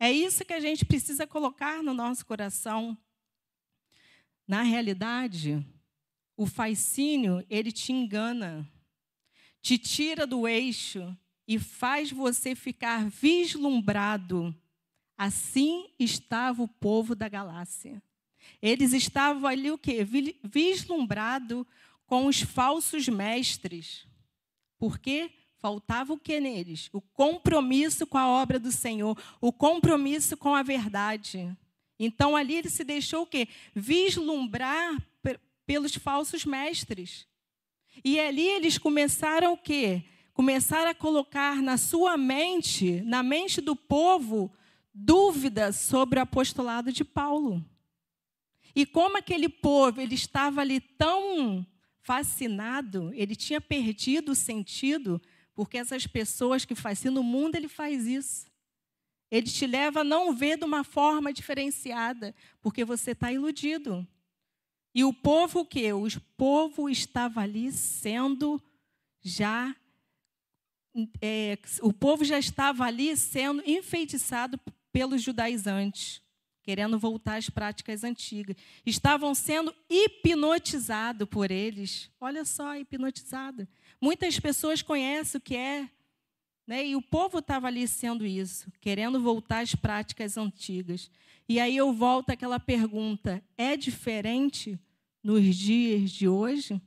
É 0.00 0.12
isso 0.12 0.44
que 0.44 0.52
a 0.52 0.60
gente 0.60 0.84
precisa 0.84 1.26
colocar 1.26 1.82
no 1.82 1.92
nosso 1.92 2.24
coração. 2.24 2.96
Na 4.46 4.62
realidade, 4.62 5.64
o 6.36 6.46
fascínio, 6.46 7.44
ele 7.50 7.72
te 7.72 7.92
engana, 7.92 8.66
te 9.60 9.76
tira 9.76 10.26
do 10.26 10.46
eixo 10.46 11.16
e 11.46 11.58
faz 11.58 12.12
você 12.12 12.54
ficar 12.54 13.08
vislumbrado. 13.10 14.54
Assim 15.16 15.90
estava 15.98 16.62
o 16.62 16.68
povo 16.68 17.16
da 17.16 17.28
Galácia. 17.28 18.00
Eles 18.62 18.92
estavam 18.92 19.48
ali 19.48 19.70
o 19.70 19.76
quê? 19.76 20.06
Vislumbrado 20.44 21.66
com 22.06 22.26
os 22.26 22.40
falsos 22.40 23.08
mestres. 23.08 24.06
Por 24.78 24.98
quê? 24.98 25.30
Faltava 25.58 26.12
o 26.12 26.18
que 26.18 26.40
neles? 26.40 26.88
O 26.92 27.00
compromisso 27.00 28.06
com 28.06 28.16
a 28.16 28.28
obra 28.28 28.58
do 28.58 28.70
Senhor, 28.70 29.18
o 29.40 29.52
compromisso 29.52 30.36
com 30.36 30.54
a 30.54 30.62
verdade. 30.62 31.56
Então 31.98 32.36
ali 32.36 32.54
ele 32.54 32.70
se 32.70 32.84
deixou 32.84 33.22
o 33.22 33.26
quê? 33.26 33.48
Vislumbrar 33.74 34.96
pelos 35.66 35.96
falsos 35.96 36.44
mestres. 36.44 37.26
E 38.04 38.18
ali 38.20 38.46
eles 38.46 38.78
começaram 38.78 39.52
o 39.52 39.58
quê? 39.58 40.04
Começaram 40.32 40.90
a 40.90 40.94
colocar 40.94 41.60
na 41.60 41.76
sua 41.76 42.16
mente, 42.16 43.00
na 43.02 43.24
mente 43.24 43.60
do 43.60 43.74
povo, 43.74 44.52
dúvidas 44.94 45.76
sobre 45.76 46.20
o 46.20 46.22
apostolado 46.22 46.92
de 46.92 47.04
Paulo. 47.04 47.64
E 48.74 48.86
como 48.86 49.18
aquele 49.18 49.48
povo 49.48 50.00
ele 50.00 50.14
estava 50.14 50.60
ali 50.60 50.80
tão 50.80 51.66
fascinado, 52.00 53.12
ele 53.12 53.34
tinha 53.34 53.60
perdido 53.60 54.32
o 54.32 54.36
sentido, 54.36 55.20
porque 55.58 55.76
essas 55.76 56.06
pessoas 56.06 56.64
que 56.64 56.76
fazem 56.76 57.10
no 57.10 57.20
mundo 57.20 57.56
ele 57.56 57.66
faz 57.66 58.06
isso. 58.06 58.46
Ele 59.28 59.50
te 59.50 59.66
leva 59.66 60.02
a 60.02 60.04
não 60.04 60.32
ver 60.32 60.56
de 60.56 60.64
uma 60.64 60.84
forma 60.84 61.32
diferenciada, 61.32 62.32
porque 62.60 62.84
você 62.84 63.10
está 63.10 63.32
iludido. 63.32 64.06
E 64.94 65.02
o 65.02 65.12
povo 65.12 65.62
o 65.62 65.66
quê? 65.66 65.92
O 65.92 66.06
povo 66.36 66.88
estava 66.88 67.40
ali 67.40 67.72
sendo 67.72 68.62
já. 69.20 69.74
É, 71.20 71.58
o 71.82 71.92
povo 71.92 72.24
já 72.24 72.38
estava 72.38 72.84
ali 72.84 73.16
sendo 73.16 73.60
enfeitiçado 73.68 74.60
pelos 74.92 75.20
judaizantes, 75.20 76.22
querendo 76.68 76.98
voltar 76.98 77.36
às 77.36 77.48
práticas 77.48 78.04
antigas. 78.04 78.54
Estavam 78.84 79.34
sendo 79.34 79.74
hipnotizados 79.88 81.26
por 81.26 81.50
eles. 81.50 82.10
Olha 82.20 82.44
só, 82.44 82.76
hipnotizado. 82.76 83.66
Muitas 83.98 84.38
pessoas 84.38 84.82
conhecem 84.82 85.38
o 85.38 85.40
que 85.40 85.56
é 85.56 85.88
né? 86.66 86.84
E 86.84 86.94
o 86.94 87.00
povo 87.00 87.38
estava 87.38 87.68
ali 87.68 87.88
sendo 87.88 88.26
isso, 88.26 88.70
querendo 88.78 89.18
voltar 89.18 89.60
às 89.60 89.74
práticas 89.74 90.36
antigas. 90.36 91.10
E 91.48 91.58
aí 91.58 91.74
eu 91.74 91.90
volto 91.94 92.28
àquela 92.28 92.60
pergunta: 92.60 93.42
é 93.56 93.74
diferente 93.74 94.78
nos 95.22 95.56
dias 95.56 96.10
de 96.10 96.28
hoje? 96.28 96.78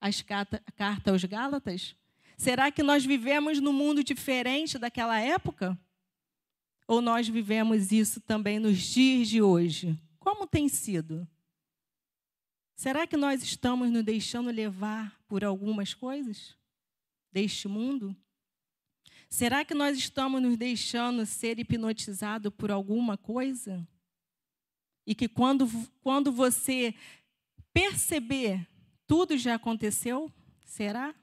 As 0.00 0.22
carta, 0.22 0.62
a 0.66 0.72
carta 0.72 1.10
aos 1.10 1.22
Gálatas? 1.24 1.94
Será 2.38 2.70
que 2.70 2.82
nós 2.82 3.04
vivemos 3.04 3.60
num 3.60 3.74
mundo 3.74 4.02
diferente 4.02 4.78
daquela 4.78 5.20
época? 5.20 5.78
Ou 6.86 7.00
nós 7.00 7.28
vivemos 7.28 7.92
isso 7.92 8.20
também 8.20 8.58
nos 8.58 8.78
dias 8.78 9.28
de 9.28 9.40
hoje? 9.40 9.98
Como 10.18 10.46
tem 10.46 10.68
sido? 10.68 11.26
Será 12.74 13.06
que 13.06 13.16
nós 13.16 13.42
estamos 13.42 13.90
nos 13.90 14.04
deixando 14.04 14.50
levar 14.50 15.16
por 15.28 15.44
algumas 15.44 15.94
coisas 15.94 16.56
deste 17.30 17.68
mundo? 17.68 18.16
Será 19.28 19.64
que 19.64 19.72
nós 19.72 19.96
estamos 19.96 20.42
nos 20.42 20.56
deixando 20.56 21.24
ser 21.24 21.58
hipnotizados 21.58 22.52
por 22.52 22.70
alguma 22.70 23.16
coisa? 23.16 23.86
E 25.06 25.14
que 25.14 25.28
quando, 25.28 25.68
quando 26.02 26.30
você 26.30 26.94
perceber, 27.72 28.68
tudo 29.06 29.38
já 29.38 29.54
aconteceu? 29.54 30.30
Será? 30.64 31.14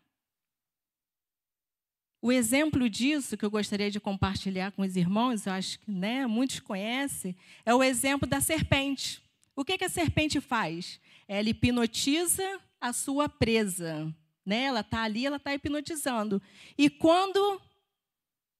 O 2.21 2.31
exemplo 2.31 2.89
disso 2.89 3.37
que 3.37 3.45
eu 3.45 3.51
gostaria 3.51 3.89
de 3.89 3.99
compartilhar 3.99 4.71
com 4.71 4.81
os 4.81 4.95
irmãos, 4.95 5.45
eu 5.45 5.53
acho 5.53 5.79
que 5.79 5.89
né, 5.89 6.27
muitos 6.27 6.59
conhecem, 6.59 7.35
é 7.65 7.73
o 7.73 7.81
exemplo 7.81 8.27
da 8.27 8.41
serpente. 8.41 9.21
O 9.55 9.63
que, 9.63 9.77
que 9.77 9.85
a 9.85 9.89
serpente 9.89 10.41
faz? 10.41 10.99
Ela 11.27 11.49
hipnotiza 11.49 12.59
a 12.79 12.91
sua 12.91 13.29
presa. 13.29 14.13
Né? 14.45 14.63
Ela 14.63 14.81
está 14.81 15.03
ali, 15.03 15.25
ela 15.25 15.37
está 15.37 15.53
hipnotizando. 15.53 16.41
E 16.77 16.89
quando 16.89 17.61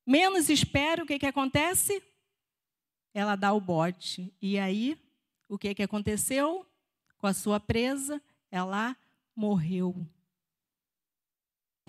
menos 0.06 0.50
espera, 0.50 1.04
o 1.04 1.06
que, 1.06 1.20
que 1.20 1.26
acontece? 1.26 2.02
Ela 3.14 3.36
dá 3.36 3.52
o 3.54 3.60
bote. 3.60 4.34
E 4.42 4.58
aí, 4.58 4.98
o 5.48 5.58
que, 5.58 5.74
que 5.74 5.84
aconteceu 5.84 6.66
com 7.18 7.28
a 7.28 7.34
sua 7.34 7.60
presa? 7.60 8.22
Ela 8.52 8.96
morreu. 9.36 10.08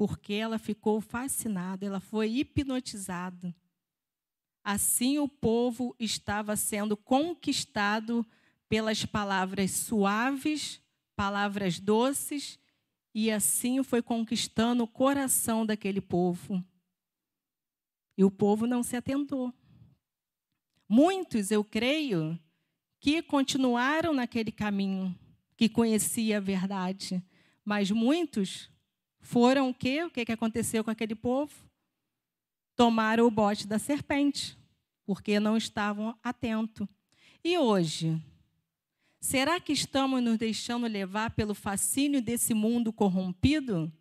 Porque 0.01 0.33
ela 0.33 0.59
ficou 0.59 0.99
fascinada, 0.99 1.85
ela 1.85 2.01
foi 2.01 2.39
hipnotizada. 2.39 3.55
Assim 4.65 5.19
o 5.19 5.29
povo 5.29 5.95
estava 5.99 6.57
sendo 6.57 6.97
conquistado 6.97 8.27
pelas 8.67 9.05
palavras 9.05 9.73
suaves, 9.73 10.81
palavras 11.15 11.79
doces, 11.79 12.59
e 13.15 13.31
assim 13.31 13.83
foi 13.83 14.01
conquistando 14.01 14.85
o 14.85 14.89
coração 14.89 15.67
daquele 15.67 16.01
povo. 16.01 16.65
E 18.17 18.25
o 18.25 18.31
povo 18.31 18.67
não 18.67 18.83
se 18.83 18.97
atentou. 18.97 19.53
Muitos, 20.89 21.51
eu 21.51 21.63
creio, 21.63 22.41
que 22.99 23.21
continuaram 23.21 24.15
naquele 24.15 24.51
caminho, 24.51 25.15
que 25.59 25.69
conhecia 25.69 26.39
a 26.39 26.41
verdade. 26.41 27.23
Mas 27.63 27.91
muitos 27.91 28.71
foram 29.21 29.71
o 29.71 29.75
quê? 29.75 30.03
O 30.03 30.11
que 30.11 30.33
aconteceu 30.33 30.83
com 30.83 30.91
aquele 30.91 31.15
povo? 31.15 31.53
Tomaram 32.75 33.27
o 33.27 33.31
bote 33.31 33.67
da 33.67 33.79
serpente, 33.79 34.59
porque 35.05 35.39
não 35.39 35.57
estavam 35.57 36.19
atentos. 36.23 36.89
E 37.45 37.57
hoje? 37.59 38.21
Será 39.21 39.61
que 39.61 39.73
estamos 39.73 40.23
nos 40.23 40.39
deixando 40.39 40.87
levar 40.87 41.31
pelo 41.33 41.55
fascínio 41.55 42.23
desse 42.23 42.55
mundo 42.55 42.93
corrompido? 42.93 43.93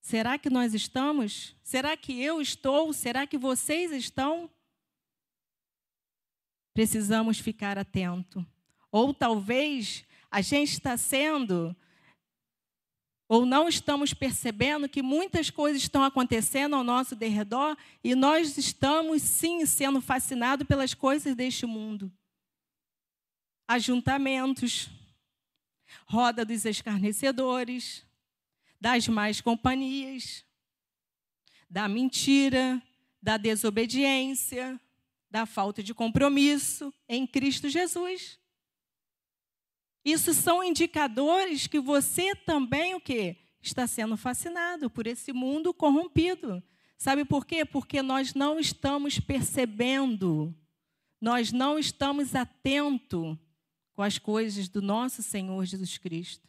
Será 0.00 0.38
que 0.38 0.50
nós 0.50 0.74
estamos? 0.74 1.56
Será 1.62 1.96
que 1.96 2.22
eu 2.22 2.40
estou? 2.40 2.92
Será 2.92 3.26
que 3.26 3.38
vocês 3.38 3.90
estão? 3.90 4.50
Precisamos 6.74 7.40
ficar 7.40 7.78
atento. 7.78 8.46
Ou 8.92 9.14
talvez 9.14 10.04
a 10.30 10.42
gente 10.42 10.72
está 10.72 10.96
sendo 10.96 11.74
ou 13.28 13.44
não 13.44 13.68
estamos 13.68 14.14
percebendo 14.14 14.88
que 14.88 15.02
muitas 15.02 15.50
coisas 15.50 15.82
estão 15.82 16.04
acontecendo 16.04 16.76
ao 16.76 16.84
nosso 16.84 17.16
derredor 17.16 17.76
e 18.02 18.14
nós 18.14 18.56
estamos 18.56 19.22
sim 19.22 19.66
sendo 19.66 20.00
fascinados 20.00 20.66
pelas 20.66 20.94
coisas 20.94 21.34
deste 21.34 21.66
mundo. 21.66 22.12
Ajuntamentos, 23.66 24.88
roda 26.06 26.44
dos 26.44 26.64
escarnecedores, 26.64 28.04
das 28.80 29.08
más 29.08 29.40
companhias, 29.40 30.44
da 31.68 31.88
mentira, 31.88 32.80
da 33.20 33.36
desobediência, 33.36 34.80
da 35.28 35.44
falta 35.46 35.82
de 35.82 35.92
compromisso 35.92 36.94
em 37.08 37.26
Cristo 37.26 37.68
Jesus. 37.68 38.38
Isso 40.06 40.32
são 40.32 40.62
indicadores 40.62 41.66
que 41.66 41.80
você 41.80 42.32
também 42.32 42.94
o 42.94 43.00
quê? 43.00 43.38
Está 43.60 43.88
sendo 43.88 44.16
fascinado 44.16 44.88
por 44.88 45.04
esse 45.04 45.32
mundo 45.32 45.74
corrompido. 45.74 46.62
Sabe 46.96 47.24
por 47.24 47.44
quê? 47.44 47.64
Porque 47.64 48.00
nós 48.02 48.32
não 48.32 48.60
estamos 48.60 49.18
percebendo, 49.18 50.54
nós 51.20 51.50
não 51.50 51.76
estamos 51.76 52.36
atentos 52.36 53.36
com 53.94 54.02
as 54.02 54.16
coisas 54.16 54.68
do 54.68 54.80
nosso 54.80 55.24
Senhor 55.24 55.64
Jesus 55.64 55.98
Cristo. 55.98 56.48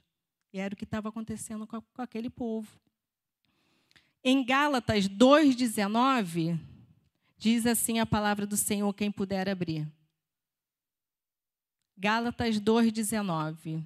E 0.53 0.59
era 0.59 0.75
o 0.75 0.77
que 0.77 0.83
estava 0.83 1.09
acontecendo 1.09 1.65
com, 1.65 1.81
com 1.81 2.01
aquele 2.03 2.29
povo. 2.29 2.69
Em 4.23 4.45
Gálatas 4.45 5.09
2,19, 5.09 6.59
diz 7.39 7.65
assim 7.65 7.97
a 7.97 8.05
palavra 8.05 8.45
do 8.45 8.55
Senhor, 8.55 8.93
quem 8.93 9.11
puder 9.11 9.49
abrir. 9.49 9.91
Gálatas 11.97 12.59
2,19. 12.59 13.83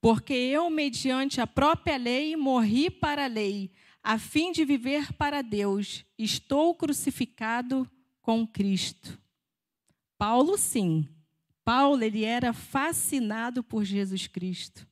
Porque 0.00 0.32
eu, 0.32 0.70
mediante 0.70 1.40
a 1.40 1.46
própria 1.46 1.96
lei, 1.96 2.34
morri 2.36 2.88
para 2.88 3.24
a 3.24 3.28
lei, 3.28 3.70
a 4.02 4.18
fim 4.18 4.52
de 4.52 4.64
viver 4.64 5.12
para 5.12 5.42
Deus. 5.42 6.04
Estou 6.16 6.74
crucificado 6.74 7.88
com 8.22 8.46
Cristo. 8.46 9.20
Paulo, 10.16 10.56
sim. 10.56 11.06
Paulo, 11.64 12.02
ele 12.02 12.24
era 12.24 12.54
fascinado 12.54 13.62
por 13.62 13.84
Jesus 13.84 14.26
Cristo, 14.26 14.88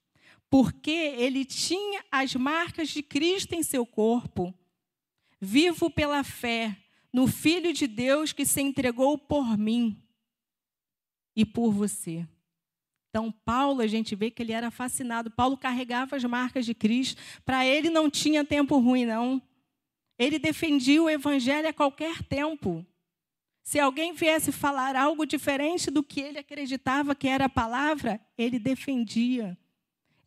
porque 0.50 0.90
ele 0.90 1.46
tinha 1.46 2.04
as 2.10 2.34
marcas 2.34 2.90
de 2.90 3.02
Cristo 3.02 3.54
em 3.54 3.62
seu 3.62 3.86
corpo. 3.86 4.52
Vivo 5.40 5.88
pela 5.88 6.22
fé 6.22 6.76
no 7.16 7.26
Filho 7.26 7.72
de 7.72 7.86
Deus 7.86 8.30
que 8.30 8.44
se 8.44 8.60
entregou 8.60 9.16
por 9.16 9.56
mim 9.56 9.98
e 11.34 11.46
por 11.46 11.72
você. 11.72 12.28
Então, 13.08 13.32
Paulo, 13.32 13.80
a 13.80 13.86
gente 13.86 14.14
vê 14.14 14.30
que 14.30 14.42
ele 14.42 14.52
era 14.52 14.70
fascinado. 14.70 15.30
Paulo 15.30 15.56
carregava 15.56 16.14
as 16.14 16.24
marcas 16.24 16.66
de 16.66 16.74
Cristo. 16.74 17.18
Para 17.42 17.64
ele 17.64 17.88
não 17.88 18.10
tinha 18.10 18.44
tempo 18.44 18.78
ruim, 18.78 19.06
não. 19.06 19.40
Ele 20.18 20.38
defendia 20.38 21.02
o 21.02 21.08
evangelho 21.08 21.66
a 21.66 21.72
qualquer 21.72 22.22
tempo. 22.22 22.84
Se 23.62 23.80
alguém 23.80 24.12
viesse 24.12 24.52
falar 24.52 24.94
algo 24.94 25.24
diferente 25.24 25.90
do 25.90 26.02
que 26.02 26.20
ele 26.20 26.38
acreditava 26.38 27.14
que 27.14 27.28
era 27.28 27.46
a 27.46 27.48
palavra, 27.48 28.20
ele 28.36 28.58
defendia. 28.58 29.56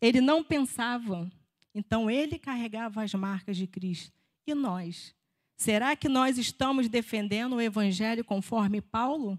Ele 0.00 0.20
não 0.20 0.42
pensava. 0.42 1.30
Então, 1.72 2.10
ele 2.10 2.36
carregava 2.36 3.04
as 3.04 3.14
marcas 3.14 3.56
de 3.56 3.68
Cristo. 3.68 4.12
E 4.44 4.56
nós? 4.56 5.14
Será 5.60 5.94
que 5.94 6.08
nós 6.08 6.38
estamos 6.38 6.88
defendendo 6.88 7.56
o 7.56 7.60
evangelho 7.60 8.24
conforme 8.24 8.80
Paulo? 8.80 9.38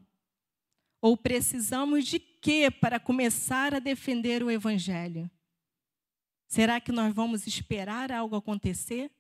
Ou 1.02 1.18
precisamos 1.18 2.06
de 2.06 2.20
quê 2.20 2.70
para 2.70 3.00
começar 3.00 3.74
a 3.74 3.80
defender 3.80 4.44
o 4.44 4.52
Evangelho? 4.52 5.28
Será 6.48 6.80
que 6.80 6.92
nós 6.92 7.12
vamos 7.12 7.48
esperar 7.48 8.12
algo 8.12 8.36
acontecer? 8.36 9.12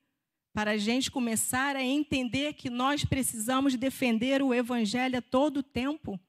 Para 0.54 0.74
a 0.74 0.78
gente 0.78 1.10
começar 1.10 1.76
a 1.76 1.82
entender 1.82 2.54
que 2.54 2.70
nós 2.70 3.04
precisamos 3.04 3.76
defender 3.76 4.44
o 4.44 4.54
Evangelho 4.54 5.18
a 5.18 5.24
todo 5.24 5.64
tempo, 5.64 6.20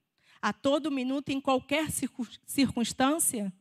a 0.41 0.55
todo 0.55 0.91
minuto, 0.91 1.29
em 1.29 1.38
qualquer 1.38 1.88
circunstância? 2.47 3.52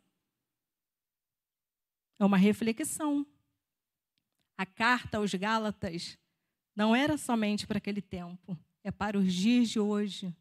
É 2.17 2.23
uma 2.23 2.37
reflexão. 2.37 3.27
A 4.57 4.65
carta 4.65 5.17
aos 5.17 5.33
Gálatas 5.33 6.20
não 6.75 6.95
era 6.95 7.17
somente 7.17 7.67
para 7.67 7.77
aquele 7.77 8.01
tempo, 8.01 8.57
é 8.83 8.91
para 8.91 9.17
os 9.17 9.33
dias 9.33 9.69
de 9.69 9.79
hoje. 9.79 10.33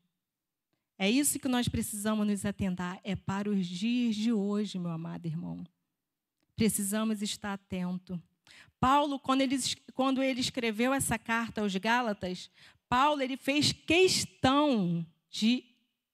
É 0.99 1.11
isso 1.11 1.39
que 1.39 1.49
nós 1.49 1.69
precisamos 1.69 2.27
nos 2.27 2.45
atentar, 2.45 3.01
é 3.03 3.17
para 3.17 3.49
os 3.49 3.67
dias 3.67 4.15
de 4.15 4.33
hoje, 4.33 4.79
meu 4.79 4.91
amado 4.91 5.27
irmão. 5.27 5.65
Precisamos 6.55 7.23
estar 7.23 7.55
atento. 7.55 8.21
Paulo, 8.79 9.19
quando 9.19 9.41
ele, 9.41 9.57
quando 9.95 10.23
ele 10.23 10.41
escreveu 10.41 10.93
essa 10.93 11.19
carta 11.19 11.61
aos 11.61 11.75
Gálatas, 11.77 12.51
Paulo 12.89 13.23
ele 13.23 13.37
fez 13.37 13.73
questão 13.73 15.07
de 15.31 15.65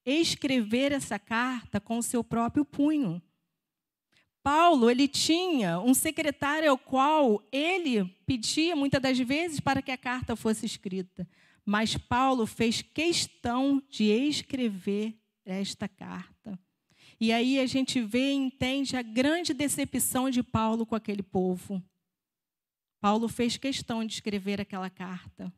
escrever 0.05 0.93
essa 0.93 1.19
carta 1.19 1.81
com 1.81 1.99
o 1.99 2.03
seu 2.03 2.23
próprio 2.23 2.65
punho. 2.65 3.21
Paulo, 4.47 4.89
ele 4.89 5.09
tinha 5.09 5.81
um 5.81 5.93
secretário 5.93 6.71
ao 6.71 6.79
qual 6.79 7.43
ele 7.51 8.05
pedia 8.25 8.77
muitas 8.77 9.03
das 9.03 9.19
vezes 9.19 9.59
para 9.59 9.83
que 9.83 9.91
a 9.91 9.99
carta 9.99 10.37
fosse 10.37 10.65
escrita. 10.65 11.29
Mas 11.65 11.97
Paulo 11.97 12.47
fez 12.47 12.81
questão 12.81 13.83
de 13.91 14.05
escrever 14.05 15.19
esta 15.45 15.89
carta. 15.89 16.57
E 17.19 17.33
aí 17.33 17.59
a 17.59 17.67
gente 17.67 18.01
vê 18.01 18.31
e 18.31 18.37
entende 18.37 18.97
a 18.97 19.03
grande 19.03 19.53
decepção 19.53 20.31
de 20.31 20.45
Paulo 20.45 20.87
com 20.87 20.95
aquele 20.95 21.25
povo. 21.25 21.83
Paulo 23.01 23.29
fez 23.29 23.57
questão 23.57 24.05
de 24.05 24.15
escrever 24.15 24.61
aquela 24.61 24.89
carta. 24.89 25.53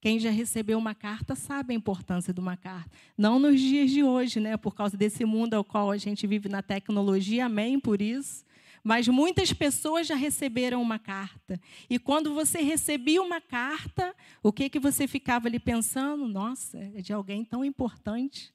Quem 0.00 0.18
já 0.18 0.30
recebeu 0.30 0.78
uma 0.78 0.94
carta 0.94 1.34
sabe 1.34 1.72
a 1.72 1.76
importância 1.76 2.32
de 2.32 2.40
uma 2.40 2.56
carta. 2.56 2.90
Não 3.16 3.38
nos 3.38 3.60
dias 3.60 3.90
de 3.90 4.02
hoje, 4.02 4.38
né? 4.38 4.56
Por 4.56 4.74
causa 4.74 4.96
desse 4.96 5.24
mundo 5.24 5.54
ao 5.54 5.64
qual 5.64 5.90
a 5.90 5.96
gente 5.96 6.26
vive 6.26 6.48
na 6.48 6.62
tecnologia, 6.62 7.46
amém 7.46 7.80
por 7.80 8.00
isso. 8.00 8.44
Mas 8.84 9.08
muitas 9.08 9.52
pessoas 9.52 10.06
já 10.06 10.14
receberam 10.14 10.80
uma 10.80 10.98
carta. 10.98 11.60
E 11.90 11.98
quando 11.98 12.32
você 12.32 12.60
recebia 12.60 13.20
uma 13.20 13.40
carta, 13.40 14.14
o 14.42 14.52
que 14.52 14.68
que 14.68 14.78
você 14.78 15.08
ficava 15.08 15.48
ali 15.48 15.58
pensando? 15.58 16.28
Nossa, 16.28 16.78
é 16.78 17.02
de 17.02 17.12
alguém 17.12 17.44
tão 17.44 17.64
importante, 17.64 18.54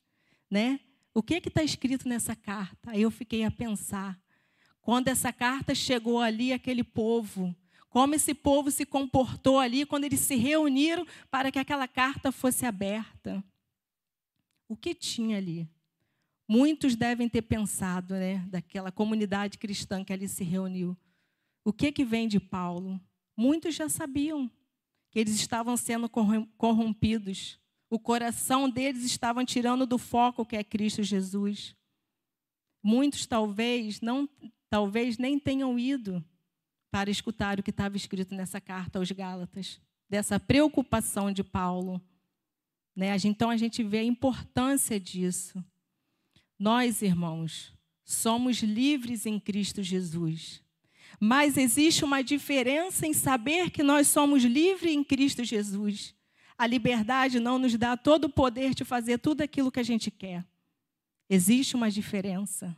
né? 0.50 0.80
O 1.14 1.22
que 1.22 1.42
que 1.42 1.50
está 1.50 1.62
escrito 1.62 2.08
nessa 2.08 2.34
carta? 2.34 2.92
Aí 2.92 3.02
eu 3.02 3.12
fiquei 3.12 3.44
a 3.44 3.52
pensar. 3.52 4.18
Quando 4.82 5.10
essa 5.10 5.34
carta 5.34 5.76
chegou 5.76 6.22
ali, 6.22 6.54
aquele 6.54 6.84
povo, 6.84 7.54
como 7.92 8.16
esse 8.16 8.34
povo 8.34 8.72
se 8.72 8.86
comportou 8.86 9.60
ali 9.60 9.86
quando 9.86 10.06
eles 10.06 10.22
se 10.22 10.36
reuniram 10.36 11.06
para 11.30 11.52
que 11.52 11.60
aquela 11.60 11.90
carta 11.90 12.32
fosse 12.32 12.66
aberta. 12.66 13.44
O 14.66 14.78
que 14.78 14.96
tinha 14.96 15.36
ali? 15.36 15.70
Muitos 16.48 16.96
devem 16.96 17.28
ter 17.28 17.42
pensado, 17.42 18.14
né, 18.14 18.38
daquela 18.48 18.94
comunidade 18.94 19.58
cristã 19.58 20.06
que 20.06 20.14
ali 20.14 20.30
se 20.30 20.42
reuniu. 20.42 20.98
O 21.66 21.74
que 21.74 21.92
que 21.92 22.06
vem 22.06 22.30
de 22.30 22.40
Paulo? 22.40 23.00
Muitos 23.36 23.76
já 23.76 23.90
sabiam 23.90 24.50
que 25.10 25.20
eles 25.20 25.36
estavam 25.36 25.76
sendo 25.76 26.10
corrompidos. 26.58 27.60
O 27.90 28.00
coração 28.00 28.70
deles 28.70 29.04
estavam 29.04 29.44
tirando 29.44 29.86
do 29.86 29.98
foco 29.98 30.46
que 30.46 30.56
é 30.56 30.64
Cristo 30.64 31.04
Jesus. 31.04 31.76
Muitos 32.82 33.26
talvez 33.26 34.00
não, 34.00 34.30
talvez 34.70 35.18
nem 35.18 35.38
tenham 35.38 35.78
ido 35.78 36.24
para 36.92 37.10
escutar 37.10 37.60
o 37.60 37.64
que 37.64 37.70
estava 37.70 37.96
escrito 37.96 38.36
nessa 38.36 38.60
carta 38.60 39.00
aos 39.00 39.10
Gálatas, 39.10 39.80
dessa 40.10 40.38
preocupação 40.38 41.32
de 41.32 41.44
Paulo. 41.44 42.02
Né? 42.94 43.16
Então 43.24 43.50
a 43.50 43.56
gente 43.56 43.82
vê 43.82 44.00
a 44.00 44.04
importância 44.04 45.00
disso. 45.00 45.64
Nós, 46.60 47.02
irmãos, 47.02 47.74
somos 48.04 48.62
livres 48.62 49.26
em 49.26 49.40
Cristo 49.40 49.82
Jesus. 49.82 50.62
Mas 51.20 51.58
existe 51.58 52.04
uma 52.04 52.22
diferença 52.22 53.08
em 53.08 53.14
saber 53.14 53.72
que 53.72 53.84
nós 53.84 54.08
somos 54.08 54.44
livres 54.44 54.92
em 54.92 55.04
Cristo 55.04 55.44
Jesus. 55.44 56.14
A 56.58 56.68
liberdade 56.68 57.40
não 57.40 57.58
nos 57.58 57.76
dá 57.78 57.96
todo 57.96 58.26
o 58.26 58.30
poder 58.30 58.76
de 58.76 58.84
fazer 58.84 59.18
tudo 59.18 59.42
aquilo 59.42 59.72
que 59.72 59.80
a 59.80 59.84
gente 59.84 60.12
quer. 60.12 60.46
Existe 61.30 61.76
uma 61.76 61.90
diferença. 61.90 62.76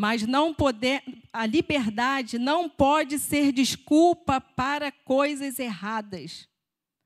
Mas 0.00 0.26
não 0.26 0.54
poder, 0.54 1.02
a 1.30 1.44
liberdade 1.44 2.38
não 2.38 2.70
pode 2.70 3.18
ser 3.18 3.52
desculpa 3.52 4.40
para 4.40 4.90
coisas 4.90 5.58
erradas. 5.58 6.48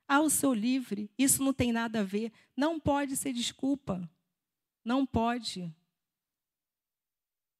Ah, 0.07 0.19
eu 0.19 0.31
sou 0.31 0.55
livre, 0.55 1.11
isso 1.19 1.43
não 1.43 1.53
tem 1.53 1.73
nada 1.73 1.99
a 1.99 2.05
ver. 2.05 2.31
Não 2.57 2.79
pode 2.79 3.17
ser 3.17 3.33
desculpa. 3.33 4.09
Não 4.85 5.05
pode. 5.05 5.75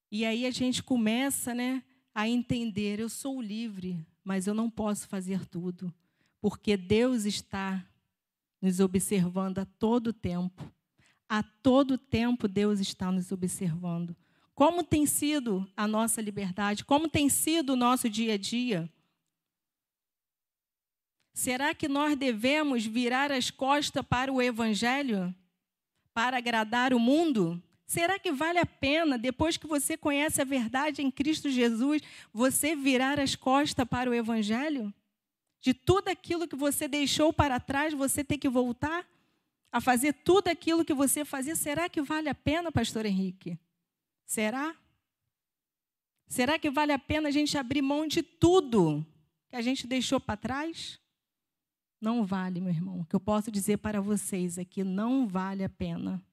E 0.09 0.23
aí 0.23 0.45
a 0.45 0.51
gente 0.51 0.81
começa, 0.81 1.53
né, 1.53 1.83
a 2.13 2.29
entender, 2.29 3.01
eu 3.01 3.09
sou 3.09 3.41
livre, 3.41 4.07
mas 4.23 4.47
eu 4.47 4.53
não 4.53 4.69
posso 4.69 5.05
fazer 5.05 5.45
tudo, 5.45 5.93
porque 6.39 6.77
Deus 6.77 7.25
está 7.25 7.85
nos 8.61 8.79
observando 8.79 9.59
a 9.59 9.65
todo 9.65 10.13
tempo. 10.13 10.63
A 11.27 11.43
todo 11.43 11.97
tempo 11.97 12.47
Deus 12.47 12.79
está 12.79 13.11
nos 13.11 13.33
observando. 13.33 14.15
Como 14.55 14.83
tem 14.83 15.05
sido 15.05 15.69
a 15.77 15.87
nossa 15.87 16.21
liberdade? 16.21 16.83
Como 16.83 17.07
tem 17.07 17.29
sido 17.29 17.73
o 17.73 17.75
nosso 17.75 18.09
dia 18.09 18.33
a 18.33 18.37
dia? 18.37 18.89
Será 21.33 21.75
que 21.75 21.87
nós 21.87 22.17
devemos 22.17 22.85
virar 22.85 23.31
as 23.31 23.51
costas 23.51 24.03
para 24.03 24.33
o 24.33 24.41
evangelho? 24.41 25.35
para 26.15 26.37
agradar 26.37 26.93
o 26.93 26.99
mundo? 26.99 27.61
Será 27.85 28.17
que 28.17 28.31
vale 28.31 28.57
a 28.57 28.65
pena, 28.65 29.17
depois 29.17 29.57
que 29.57 29.67
você 29.67 29.97
conhece 29.97 30.41
a 30.41 30.45
verdade 30.45 31.01
em 31.01 31.11
Cristo 31.11 31.49
Jesus, 31.49 32.01
você 32.33 32.73
virar 32.73 33.19
as 33.19 33.35
costas 33.35 33.85
para 33.85 34.09
o 34.09 34.13
Evangelho? 34.13 34.93
De 35.59 35.73
tudo 35.73 36.07
aquilo 36.07 36.47
que 36.47 36.55
você 36.55 36.87
deixou 36.87 37.33
para 37.33 37.59
trás, 37.59 37.93
você 37.93 38.23
tem 38.23 38.39
que 38.39 38.47
voltar 38.47 39.05
a 39.71 39.81
fazer 39.81 40.13
tudo 40.13 40.47
aquilo 40.47 40.85
que 40.85 40.93
você 40.93 41.25
fazia? 41.25 41.55
Será 41.55 41.89
que 41.89 42.01
vale 42.01 42.29
a 42.29 42.33
pena, 42.33 42.71
Pastor 42.71 43.05
Henrique? 43.05 43.59
Será? 44.25 44.75
Será 46.27 46.57
que 46.57 46.69
vale 46.69 46.91
a 46.91 46.99
pena 46.99 47.29
a 47.29 47.31
gente 47.31 47.57
abrir 47.57 47.81
mão 47.81 48.07
de 48.07 48.23
tudo 48.23 49.05
que 49.47 49.55
a 49.55 49.61
gente 49.61 49.85
deixou 49.85 50.19
para 50.19 50.35
trás? 50.37 50.99
Não 52.01 52.25
vale, 52.25 52.59
meu 52.59 52.71
irmão. 52.71 52.99
O 52.99 53.05
que 53.05 53.15
eu 53.15 53.19
posso 53.19 53.51
dizer 53.51 53.77
para 53.77 54.01
vocês 54.01 54.57
é 54.57 54.65
que 54.65 54.83
não 54.83 55.27
vale 55.27 55.63
a 55.63 55.69
pena. 55.69 56.23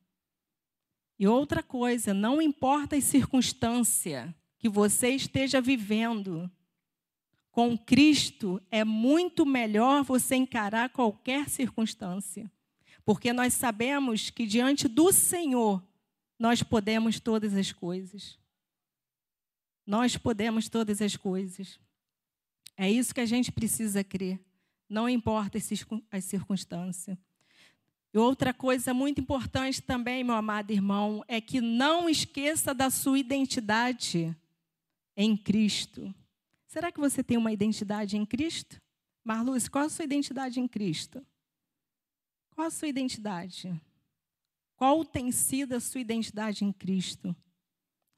E 1.19 1.27
outra 1.27 1.63
coisa, 1.63 2.13
não 2.13 2.43
importa 2.43 2.97
a 2.97 3.01
circunstância 3.01 4.35
que 4.59 4.69
você 4.69 5.11
esteja 5.11 5.61
vivendo, 5.61 6.51
com 7.51 7.77
Cristo 7.77 8.61
é 8.71 8.85
muito 8.85 9.45
melhor 9.45 10.03
você 10.03 10.35
encarar 10.35 10.89
qualquer 10.89 11.49
circunstância. 11.49 12.51
Porque 13.05 13.33
nós 13.33 13.53
sabemos 13.55 14.31
que 14.31 14.47
diante 14.47 14.89
do 14.89 15.13
Senhor 15.13 15.83
nós 16.43 16.61
podemos 16.61 17.21
todas 17.21 17.55
as 17.55 17.71
coisas. 17.71 18.37
Nós 19.87 20.17
podemos 20.17 20.69
todas 20.69 21.01
as 21.01 21.17
coisas. 21.17 21.79
É 22.77 22.91
isso 22.91 23.15
que 23.15 23.21
a 23.21 23.27
gente 23.27 23.53
precisa 23.53 24.03
crer. 24.03 24.41
Não 24.89 25.09
importa 25.09 25.57
as 26.11 26.25
circunstâncias. 26.25 27.17
E 28.13 28.19
outra 28.19 28.53
coisa 28.53 28.93
muito 28.93 29.21
importante 29.21 29.81
também, 29.81 30.25
meu 30.25 30.35
amado 30.35 30.73
irmão, 30.73 31.25
é 31.29 31.41
que 31.41 31.61
não 31.61 32.11
esqueça 32.11 32.75
da 32.75 32.91
sua 32.91 33.21
identidade 33.21 34.37
em 35.17 35.37
Cristo. 35.37 36.13
Será 36.67 36.91
que 36.91 36.99
você 36.99 37.23
tem 37.23 37.37
uma 37.37 37.53
identidade 37.53 38.17
em 38.17 38.27
Cristo? 38.27 38.83
Marluz, 39.23 39.69
qual 39.69 39.85
a 39.85 39.89
sua 39.89 40.05
identidade 40.05 40.59
em 40.59 40.67
Cristo? 40.67 41.25
Qual 42.51 42.67
a 42.67 42.71
sua 42.71 42.89
identidade? 42.89 43.81
Qual 44.83 45.05
tem 45.05 45.31
sido 45.31 45.75
a 45.75 45.81
sua 45.81 46.01
identidade 46.01 46.65
em 46.65 46.73
Cristo? 46.73 47.37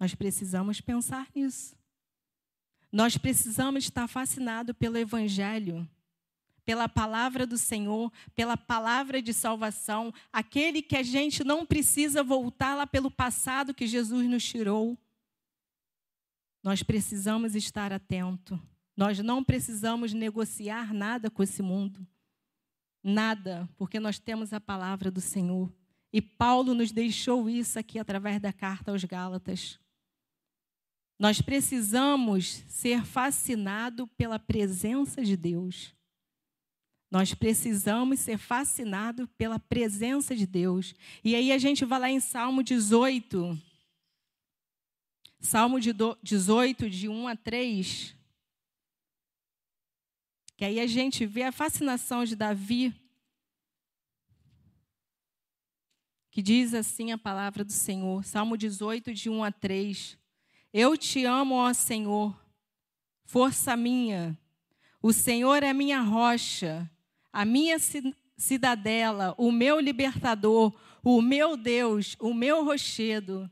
Nós 0.01 0.15
precisamos 0.15 0.81
pensar 0.81 1.29
nisso. 1.35 1.77
Nós 2.91 3.19
precisamos 3.19 3.85
estar 3.85 4.09
fascinados 4.09 4.75
pelo 4.75 4.97
Evangelho 4.97 5.87
pela 6.65 6.89
palavra 6.89 7.47
do 7.47 7.59
Senhor, 7.59 8.11
pela 8.35 8.57
palavra 8.57 9.21
de 9.21 9.35
salvação, 9.35 10.11
aquele 10.33 10.81
que 10.81 10.97
a 10.97 11.03
gente 11.03 11.45
não 11.45 11.67
precisa 11.67 12.23
voltar 12.23 12.75
lá 12.75 12.87
pelo 12.87 13.11
passado 13.11 13.75
que 13.75 13.87
Jesus 13.87 14.27
nos 14.27 14.43
tirou. 14.43 14.97
Nós 16.63 16.83
precisamos 16.83 17.55
estar 17.55 17.93
atento. 17.93 18.59
Nós 18.97 19.19
não 19.19 19.45
precisamos 19.45 20.15
negociar 20.15 20.95
nada 20.95 21.31
com 21.31 21.43
esse 21.43 21.61
mundo. 21.61 22.09
Nada, 23.03 23.69
porque 23.77 24.01
nós 24.01 24.19
temos 24.19 24.55
a 24.55 24.61
palavra 24.63 25.11
do 25.11 25.21
Senhor. 25.21 25.71
E 26.15 26.23
Paulo 26.23 26.75
nos 26.75 26.93
deixou 26.93 27.51
isso 27.51 27.77
aqui 27.77 27.99
através 27.99 28.41
da 28.41 28.53
carta 28.53 28.93
aos 28.93 29.03
Gálatas. 29.03 29.81
Nós 31.19 31.41
precisamos 31.41 32.63
ser 32.69 33.05
fascinados 33.05 34.09
pela 34.17 34.39
presença 34.39 35.25
de 35.25 35.37
Deus. 35.37 35.93
Nós 37.11 37.35
precisamos 37.35 38.21
ser 38.21 38.39
fascinados 38.39 39.29
pela 39.37 39.59
presença 39.59 40.37
de 40.37 40.47
Deus. 40.47 40.95
E 41.25 41.35
aí 41.35 41.51
a 41.51 41.59
gente 41.59 41.85
vai 41.85 41.99
lá 41.99 42.09
em 42.09 42.21
Salmo 42.21 42.63
18. 42.63 43.61
Salmo 45.41 45.81
18, 45.81 46.89
de 46.89 47.09
1 47.09 47.27
a 47.27 47.35
3. 47.35 48.17
Que 50.57 50.65
aí 50.65 50.79
a 50.79 50.87
gente 50.87 51.27
vê 51.27 51.43
a 51.43 51.51
fascinação 51.51 52.25
de 52.25 52.37
Davi. 52.37 52.95
Que 56.35 56.43
diz 56.43 56.75
assim 56.75 57.13
a 57.13 57.17
palavra 57.17 57.65
do 57.65 57.73
Senhor. 57.73 58.25
Salmo 58.25 58.59
18, 58.59 59.15
de 59.15 59.31
1 59.31 59.45
a 59.45 59.53
3. 59.53 60.19
Eu 60.73 60.99
te 60.99 61.25
amo, 61.25 61.55
ó 61.55 61.73
Senhor, 61.73 62.37
força 63.25 63.77
minha. 63.77 64.37
O 65.01 65.13
Senhor 65.15 65.63
é 65.63 65.73
minha 65.73 66.01
rocha 66.03 66.91
a 67.35 67.45
minha 67.45 67.77
cidadela, 68.37 69.35
o 69.37 69.51
meu 69.51 69.81
libertador, 69.81 70.73
o 71.03 71.21
meu 71.21 71.57
Deus, 71.57 72.17
o 72.21 72.33
meu 72.33 72.65
rochedo, 72.65 73.51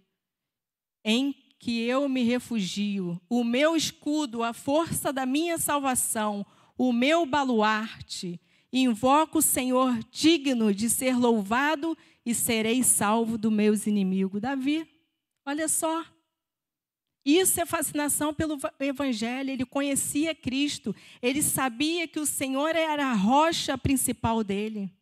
em 1.04 1.34
que 1.58 1.80
eu 1.80 2.08
me 2.08 2.22
refugio, 2.22 3.20
o 3.28 3.42
meu 3.42 3.74
escudo, 3.74 4.44
a 4.44 4.52
força 4.52 5.12
da 5.12 5.26
minha 5.26 5.58
salvação, 5.58 6.46
o 6.78 6.92
meu 6.92 7.26
baluarte. 7.26 8.40
Invoco 8.72 9.38
o 9.38 9.42
Senhor 9.42 9.98
digno 10.12 10.72
de 10.72 10.88
ser 10.88 11.16
louvado 11.16 11.98
e 12.11 12.11
serei 12.34 12.82
salvo 12.82 13.36
dos 13.36 13.52
meus 13.52 13.86
inimigos. 13.86 14.40
Davi, 14.40 14.88
olha 15.44 15.68
só. 15.68 16.04
Isso 17.24 17.60
é 17.60 17.66
fascinação 17.66 18.34
pelo 18.34 18.58
Evangelho. 18.80 19.50
Ele 19.50 19.64
conhecia 19.64 20.34
Cristo, 20.34 20.94
ele 21.20 21.42
sabia 21.42 22.06
que 22.08 22.18
o 22.18 22.26
Senhor 22.26 22.74
era 22.74 23.06
a 23.06 23.14
rocha 23.14 23.76
principal 23.78 24.42
dele. 24.42 24.92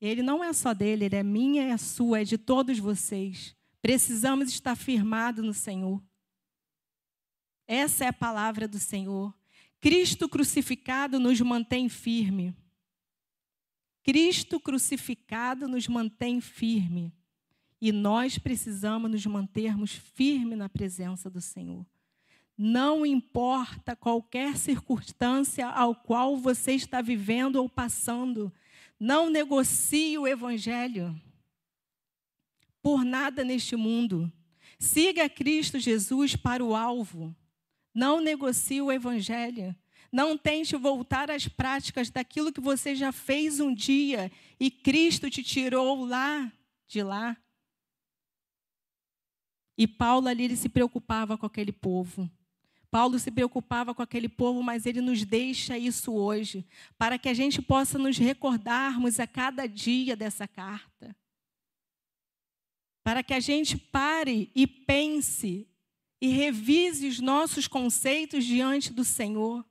Ele 0.00 0.22
não 0.22 0.44
é 0.44 0.52
só 0.52 0.74
dele, 0.74 1.06
ele 1.06 1.16
é 1.16 1.22
minha, 1.22 1.72
é 1.72 1.76
sua, 1.76 2.20
é 2.20 2.24
de 2.24 2.36
todos 2.36 2.78
vocês. 2.78 3.56
Precisamos 3.80 4.48
estar 4.48 4.76
firmados 4.76 5.44
no 5.44 5.54
Senhor. 5.54 6.02
Essa 7.66 8.04
é 8.04 8.08
a 8.08 8.12
palavra 8.12 8.68
do 8.68 8.78
Senhor. 8.78 9.34
Cristo 9.80 10.28
crucificado 10.28 11.18
nos 11.18 11.40
mantém 11.40 11.88
firme. 11.88 12.54
Cristo 14.04 14.60
crucificado 14.60 15.66
nos 15.66 15.88
mantém 15.88 16.40
firme. 16.40 17.10
E 17.80 17.90
nós 17.90 18.38
precisamos 18.38 19.10
nos 19.10 19.26
mantermos 19.26 19.92
firmes 19.92 20.56
na 20.58 20.68
presença 20.68 21.28
do 21.28 21.40
Senhor. 21.40 21.84
Não 22.56 23.04
importa 23.04 23.96
qualquer 23.96 24.56
circunstância 24.56 25.66
ao 25.66 25.94
qual 25.94 26.36
você 26.36 26.72
está 26.72 27.02
vivendo 27.02 27.56
ou 27.56 27.68
passando, 27.68 28.52
não 29.00 29.28
negocie 29.28 30.16
o 30.18 30.28
Evangelho 30.28 31.20
por 32.80 33.04
nada 33.04 33.42
neste 33.42 33.74
mundo. 33.74 34.30
Siga 34.78 35.28
Cristo 35.28 35.78
Jesus 35.80 36.36
para 36.36 36.62
o 36.62 36.76
alvo. 36.76 37.34
Não 37.92 38.20
negocie 38.20 38.82
o 38.82 38.92
Evangelho. 38.92 39.74
Não 40.14 40.38
tente 40.38 40.76
voltar 40.76 41.28
às 41.28 41.48
práticas 41.48 42.08
daquilo 42.08 42.52
que 42.52 42.60
você 42.60 42.94
já 42.94 43.10
fez 43.10 43.58
um 43.58 43.74
dia 43.74 44.30
e 44.60 44.70
Cristo 44.70 45.28
te 45.28 45.42
tirou 45.42 46.04
lá 46.04 46.52
de 46.86 47.02
lá. 47.02 47.36
E 49.76 49.88
Paulo 49.88 50.28
ali 50.28 50.44
ele 50.44 50.54
se 50.54 50.68
preocupava 50.68 51.36
com 51.36 51.44
aquele 51.44 51.72
povo. 51.72 52.30
Paulo 52.92 53.18
se 53.18 53.28
preocupava 53.28 53.92
com 53.92 54.02
aquele 54.02 54.28
povo, 54.28 54.62
mas 54.62 54.86
ele 54.86 55.00
nos 55.00 55.24
deixa 55.24 55.76
isso 55.76 56.12
hoje, 56.12 56.64
para 56.96 57.18
que 57.18 57.28
a 57.28 57.34
gente 57.34 57.60
possa 57.60 57.98
nos 57.98 58.16
recordarmos 58.16 59.18
a 59.18 59.26
cada 59.26 59.66
dia 59.66 60.14
dessa 60.14 60.46
carta. 60.46 61.16
Para 63.02 63.20
que 63.24 63.34
a 63.34 63.40
gente 63.40 63.76
pare 63.76 64.48
e 64.54 64.64
pense 64.64 65.66
e 66.20 66.28
revise 66.28 67.08
os 67.08 67.18
nossos 67.18 67.66
conceitos 67.66 68.44
diante 68.44 68.92
do 68.92 69.02
Senhor. 69.02 69.66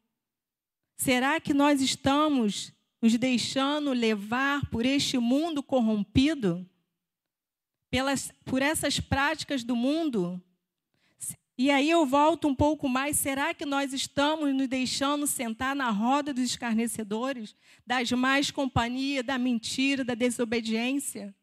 Será 0.95 1.39
que 1.39 1.53
nós 1.53 1.81
estamos 1.81 2.73
nos 3.01 3.17
deixando 3.17 3.91
levar 3.91 4.65
por 4.69 4.85
este 4.85 5.17
mundo 5.17 5.61
corrompido? 5.61 6.67
pelas, 7.93 8.33
por 8.43 8.59
essas 8.63 8.99
práticas 8.99 9.63
do 9.63 9.75
mundo. 9.75 10.41
E 11.55 11.69
aí 11.69 11.91
eu 11.91 12.07
volto 12.07 12.47
um 12.47 12.55
pouco 12.55 12.89
mais. 12.89 13.17
Será 13.17 13.53
que 13.53 13.67
nós 13.67 13.93
estamos 13.93 14.51
nos 14.51 14.67
deixando 14.67 15.27
sentar 15.27 15.75
na 15.75 15.91
roda 15.91 16.33
dos 16.33 16.43
escarnecedores, 16.43 17.55
das 17.85 18.11
más 18.11 18.49
companhias, 18.49 19.23
da 19.23 19.37
mentira, 19.37 20.03
da 20.03 20.15
desobediência? 20.15 21.35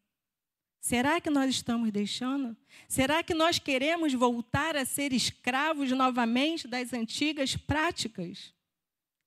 Será 0.81 1.21
que 1.21 1.29
nós 1.29 1.49
estamos 1.51 1.89
deixando? 1.89 2.57
Será 2.85 3.23
que 3.23 3.33
nós 3.33 3.57
queremos 3.57 4.13
voltar 4.13 4.75
a 4.75 4.83
ser 4.83 5.13
escravos 5.13 5.89
novamente 5.91 6.67
das 6.67 6.91
antigas 6.91 7.55
práticas? 7.55 8.53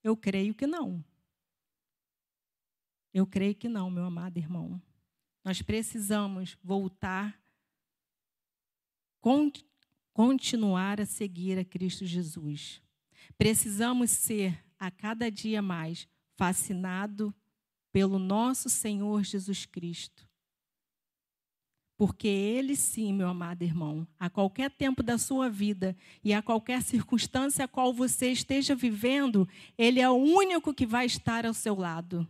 Eu 0.05 0.15
creio 0.15 0.53
que 0.53 0.67
não. 0.67 1.03
Eu 3.11 3.25
creio 3.25 3.55
que 3.55 3.67
não, 3.67 3.89
meu 3.89 4.03
amado 4.03 4.37
irmão. 4.37 4.79
Nós 5.43 5.63
precisamos 5.63 6.55
voltar, 6.63 7.41
continuar 10.13 11.01
a 11.01 11.07
seguir 11.07 11.57
a 11.57 11.65
Cristo 11.65 12.05
Jesus. 12.05 12.83
Precisamos 13.35 14.11
ser, 14.11 14.63
a 14.77 14.91
cada 14.91 15.31
dia 15.31 15.59
mais, 15.59 16.07
fascinado 16.35 17.33
pelo 17.91 18.19
nosso 18.19 18.69
Senhor 18.69 19.23
Jesus 19.23 19.65
Cristo. 19.65 20.24
Porque 21.97 22.27
Ele 22.27 22.75
sim, 22.75 23.13
meu 23.13 23.29
amado 23.29 23.63
irmão, 23.63 24.07
a 24.19 24.29
qualquer 24.29 24.69
tempo 24.69 25.01
da 25.01 25.17
sua 25.17 25.49
vida 25.49 25.95
e 26.23 26.33
a 26.33 26.41
qualquer 26.41 26.81
circunstância 26.81 27.65
a 27.65 27.67
qual 27.67 27.93
você 27.93 28.31
esteja 28.31 28.75
vivendo, 28.75 29.47
Ele 29.77 30.01
é 30.01 30.09
o 30.09 30.15
único 30.15 30.73
que 30.73 30.85
vai 30.85 31.05
estar 31.05 31.45
ao 31.45 31.53
seu 31.53 31.75
lado, 31.75 32.27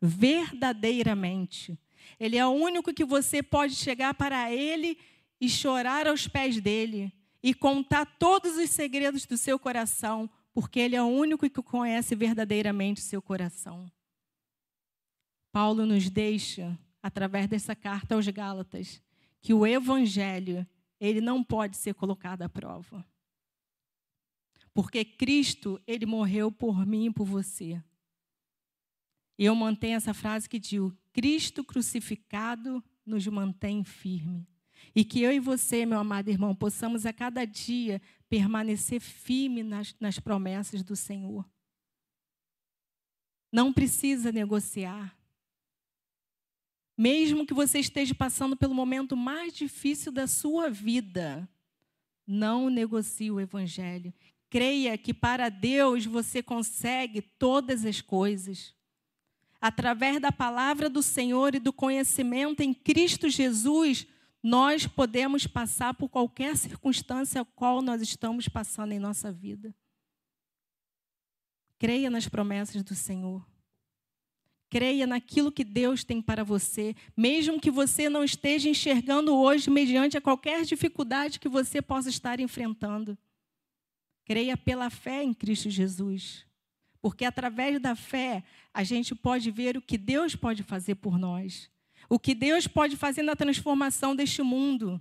verdadeiramente. 0.00 1.78
Ele 2.18 2.36
é 2.36 2.46
o 2.46 2.50
único 2.50 2.92
que 2.92 3.04
você 3.04 3.42
pode 3.42 3.74
chegar 3.74 4.14
para 4.14 4.50
ele 4.52 4.98
e 5.40 5.48
chorar 5.48 6.06
aos 6.06 6.26
pés 6.26 6.60
dele 6.60 7.12
e 7.42 7.52
contar 7.54 8.06
todos 8.18 8.56
os 8.56 8.70
segredos 8.70 9.26
do 9.26 9.36
seu 9.36 9.58
coração, 9.58 10.28
porque 10.52 10.80
ele 10.80 10.96
é 10.96 11.02
o 11.02 11.06
único 11.06 11.48
que 11.48 11.62
conhece 11.62 12.14
verdadeiramente 12.14 13.00
o 13.00 13.04
seu 13.04 13.20
coração. 13.20 13.90
Paulo 15.52 15.86
nos 15.86 16.10
deixa, 16.10 16.78
através 17.02 17.46
dessa 17.48 17.74
carta 17.74 18.14
aos 18.14 18.26
Gálatas, 18.28 19.02
que 19.40 19.54
o 19.54 19.66
evangelho, 19.66 20.66
ele 21.00 21.20
não 21.20 21.42
pode 21.42 21.76
ser 21.76 21.94
colocado 21.94 22.42
à 22.42 22.48
prova. 22.48 23.06
Porque 24.74 25.04
Cristo, 25.04 25.80
ele 25.86 26.04
morreu 26.04 26.52
por 26.52 26.84
mim 26.84 27.06
e 27.06 27.12
por 27.12 27.24
você. 27.24 27.82
E 29.38 29.44
eu 29.44 29.54
mantenho 29.54 29.96
essa 29.96 30.12
frase 30.12 30.48
que 30.48 30.58
diz: 30.58 30.92
Cristo 31.12 31.64
crucificado 31.64 32.82
nos 33.04 33.26
mantém 33.26 33.84
firme. 33.84 34.46
E 34.94 35.04
que 35.04 35.22
eu 35.22 35.32
e 35.32 35.40
você, 35.40 35.86
meu 35.86 35.98
amado 35.98 36.28
irmão, 36.28 36.54
possamos 36.54 37.06
a 37.06 37.12
cada 37.12 37.44
dia 37.44 38.00
permanecer 38.28 39.00
firme 39.00 39.62
nas, 39.62 39.94
nas 40.00 40.18
promessas 40.18 40.82
do 40.82 40.96
Senhor. 40.96 41.48
Não 43.52 43.72
precisa 43.72 44.32
negociar. 44.32 45.15
Mesmo 46.96 47.44
que 47.46 47.52
você 47.52 47.78
esteja 47.78 48.14
passando 48.14 48.56
pelo 48.56 48.74
momento 48.74 49.16
mais 49.16 49.52
difícil 49.52 50.10
da 50.10 50.26
sua 50.26 50.70
vida, 50.70 51.48
não 52.26 52.70
negocie 52.70 53.30
o 53.30 53.38
Evangelho. 53.38 54.14
Creia 54.48 54.96
que 54.96 55.12
para 55.12 55.48
Deus 55.48 56.06
você 56.06 56.42
consegue 56.42 57.20
todas 57.20 57.84
as 57.84 58.00
coisas. 58.00 58.74
Através 59.60 60.20
da 60.20 60.32
palavra 60.32 60.88
do 60.88 61.02
Senhor 61.02 61.54
e 61.54 61.58
do 61.58 61.72
conhecimento 61.72 62.62
em 62.62 62.72
Cristo 62.72 63.28
Jesus, 63.28 64.06
nós 64.42 64.86
podemos 64.86 65.46
passar 65.46 65.92
por 65.92 66.08
qualquer 66.08 66.56
circunstância 66.56 67.40
a 67.40 67.44
qual 67.44 67.82
nós 67.82 68.00
estamos 68.00 68.48
passando 68.48 68.92
em 68.92 68.98
nossa 68.98 69.32
vida. 69.32 69.74
Creia 71.78 72.08
nas 72.08 72.28
promessas 72.28 72.82
do 72.82 72.94
Senhor. 72.94 73.44
Creia 74.68 75.06
naquilo 75.06 75.52
que 75.52 75.62
Deus 75.62 76.02
tem 76.02 76.20
para 76.20 76.42
você, 76.42 76.94
mesmo 77.16 77.60
que 77.60 77.70
você 77.70 78.08
não 78.08 78.24
esteja 78.24 78.68
enxergando 78.68 79.34
hoje, 79.34 79.70
mediante 79.70 80.16
a 80.16 80.20
qualquer 80.20 80.64
dificuldade 80.64 81.38
que 81.38 81.48
você 81.48 81.80
possa 81.80 82.08
estar 82.08 82.40
enfrentando. 82.40 83.16
Creia 84.24 84.56
pela 84.56 84.90
fé 84.90 85.22
em 85.22 85.32
Cristo 85.32 85.70
Jesus. 85.70 86.44
Porque 87.00 87.24
através 87.24 87.80
da 87.80 87.94
fé, 87.94 88.42
a 88.74 88.82
gente 88.82 89.14
pode 89.14 89.50
ver 89.52 89.76
o 89.76 89.82
que 89.82 89.96
Deus 89.96 90.34
pode 90.34 90.64
fazer 90.64 90.96
por 90.96 91.16
nós. 91.16 91.70
O 92.08 92.18
que 92.18 92.34
Deus 92.34 92.66
pode 92.66 92.96
fazer 92.96 93.22
na 93.22 93.36
transformação 93.36 94.16
deste 94.16 94.42
mundo. 94.42 95.00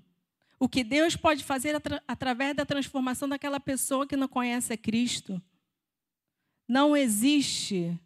O 0.60 0.70
que 0.70 0.84
Deus 0.84 1.16
pode 1.16 1.44
fazer 1.44 1.76
atra 1.76 2.04
através 2.08 2.56
da 2.56 2.66
transformação 2.66 3.28
daquela 3.28 3.60
pessoa 3.60 4.06
que 4.06 4.16
não 4.16 4.28
conhece 4.28 4.72
a 4.74 4.78
Cristo. 4.78 5.42
Não 6.68 6.96
existe 6.96 8.00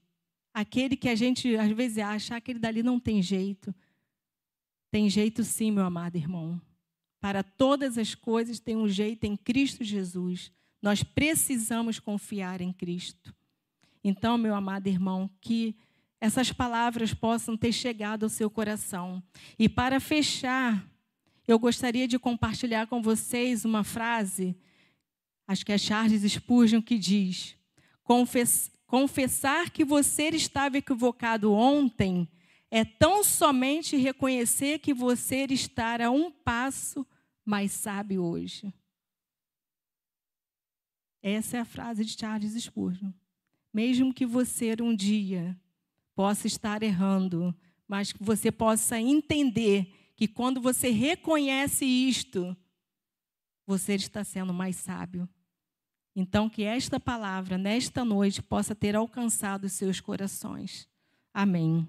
aquele 0.54 0.96
que 0.96 1.10
a 1.10 1.16
gente 1.16 1.56
às 1.56 1.72
vezes 1.72 1.98
acha, 1.98 2.36
aquele 2.36 2.60
dali 2.60 2.84
não 2.84 3.00
tem 3.00 3.22
jeito. 3.22 3.74
Tem 4.92 5.10
jeito 5.10 5.44
sim, 5.44 5.72
meu 5.72 5.86
amado 5.86 6.16
irmão. 6.16 6.60
Para 7.20 7.44
todas 7.44 7.98
as 7.98 8.16
coisas 8.16 8.60
tem 8.60 8.76
um 8.76 8.88
jeito 8.88 9.26
em 9.26 9.36
Cristo 9.36 9.84
Jesus. 9.84 10.52
Nós 10.82 11.04
precisamos 11.04 12.00
confiar 12.00 12.62
em 12.62 12.72
Cristo. 12.72 13.36
Então, 14.04 14.38
meu 14.38 14.56
amado 14.56 14.88
irmão, 14.88 15.30
que 15.42 15.76
essas 16.22 16.52
palavras 16.52 17.14
possam 17.14 17.56
ter 17.56 17.72
chegado 17.72 18.24
ao 18.24 18.30
seu 18.30 18.50
coração. 18.50 19.22
E 19.58 19.68
para 19.68 20.00
fechar, 20.00 20.86
eu 21.48 21.60
gostaria 21.60 22.08
de 22.08 22.18
compartilhar 22.18 22.88
com 22.88 23.02
vocês 23.02 23.66
uma 23.66 23.84
frase, 23.84 24.56
acho 25.48 25.66
que 25.66 25.72
é 25.72 25.78
Charles 25.78 26.30
Spurgeon 26.32 26.82
que 26.82 26.98
diz: 26.98 27.56
Confessar 28.90 29.70
que 29.70 29.86
você 29.86 30.30
estava 30.30 30.80
equivocado 30.80 31.54
ontem 31.54 32.28
é 32.72 32.84
tão 32.84 33.24
somente 33.24 33.96
reconhecer 33.96 34.80
que 34.80 34.96
você 34.96 35.46
está 35.48 36.04
a 36.04 36.10
um 36.10 36.32
passo 36.32 37.06
mais 37.46 37.72
sábio 37.72 38.24
hoje. 38.24 38.74
Essa 41.22 41.58
é 41.58 41.60
a 41.60 41.66
frase 41.66 42.04
de 42.04 42.20
Charles 42.20 42.60
Spurgeon. 42.64 43.12
Mesmo 43.72 44.12
que 44.12 44.26
você 44.26 44.76
um 44.82 44.96
dia 44.96 45.56
possa 46.16 46.48
estar 46.48 46.82
errando, 46.82 47.56
mas 47.88 48.12
que 48.12 48.24
você 48.24 48.52
possa 48.52 49.00
entender 49.00 49.94
que 50.16 50.28
quando 50.28 50.60
você 50.60 50.90
reconhece 50.90 51.86
isto, 51.86 52.58
você 53.68 53.94
está 53.94 54.24
sendo 54.24 54.52
mais 54.52 54.78
sábio. 54.78 55.30
Então, 56.20 56.50
que 56.50 56.64
esta 56.64 57.00
palavra, 57.00 57.58
nesta 57.58 58.04
noite, 58.04 58.42
possa 58.42 58.76
ter 58.76 58.94
alcançado 58.94 59.64
os 59.64 59.72
seus 59.72 60.02
corações. 60.02 60.86
Amém. 61.34 61.88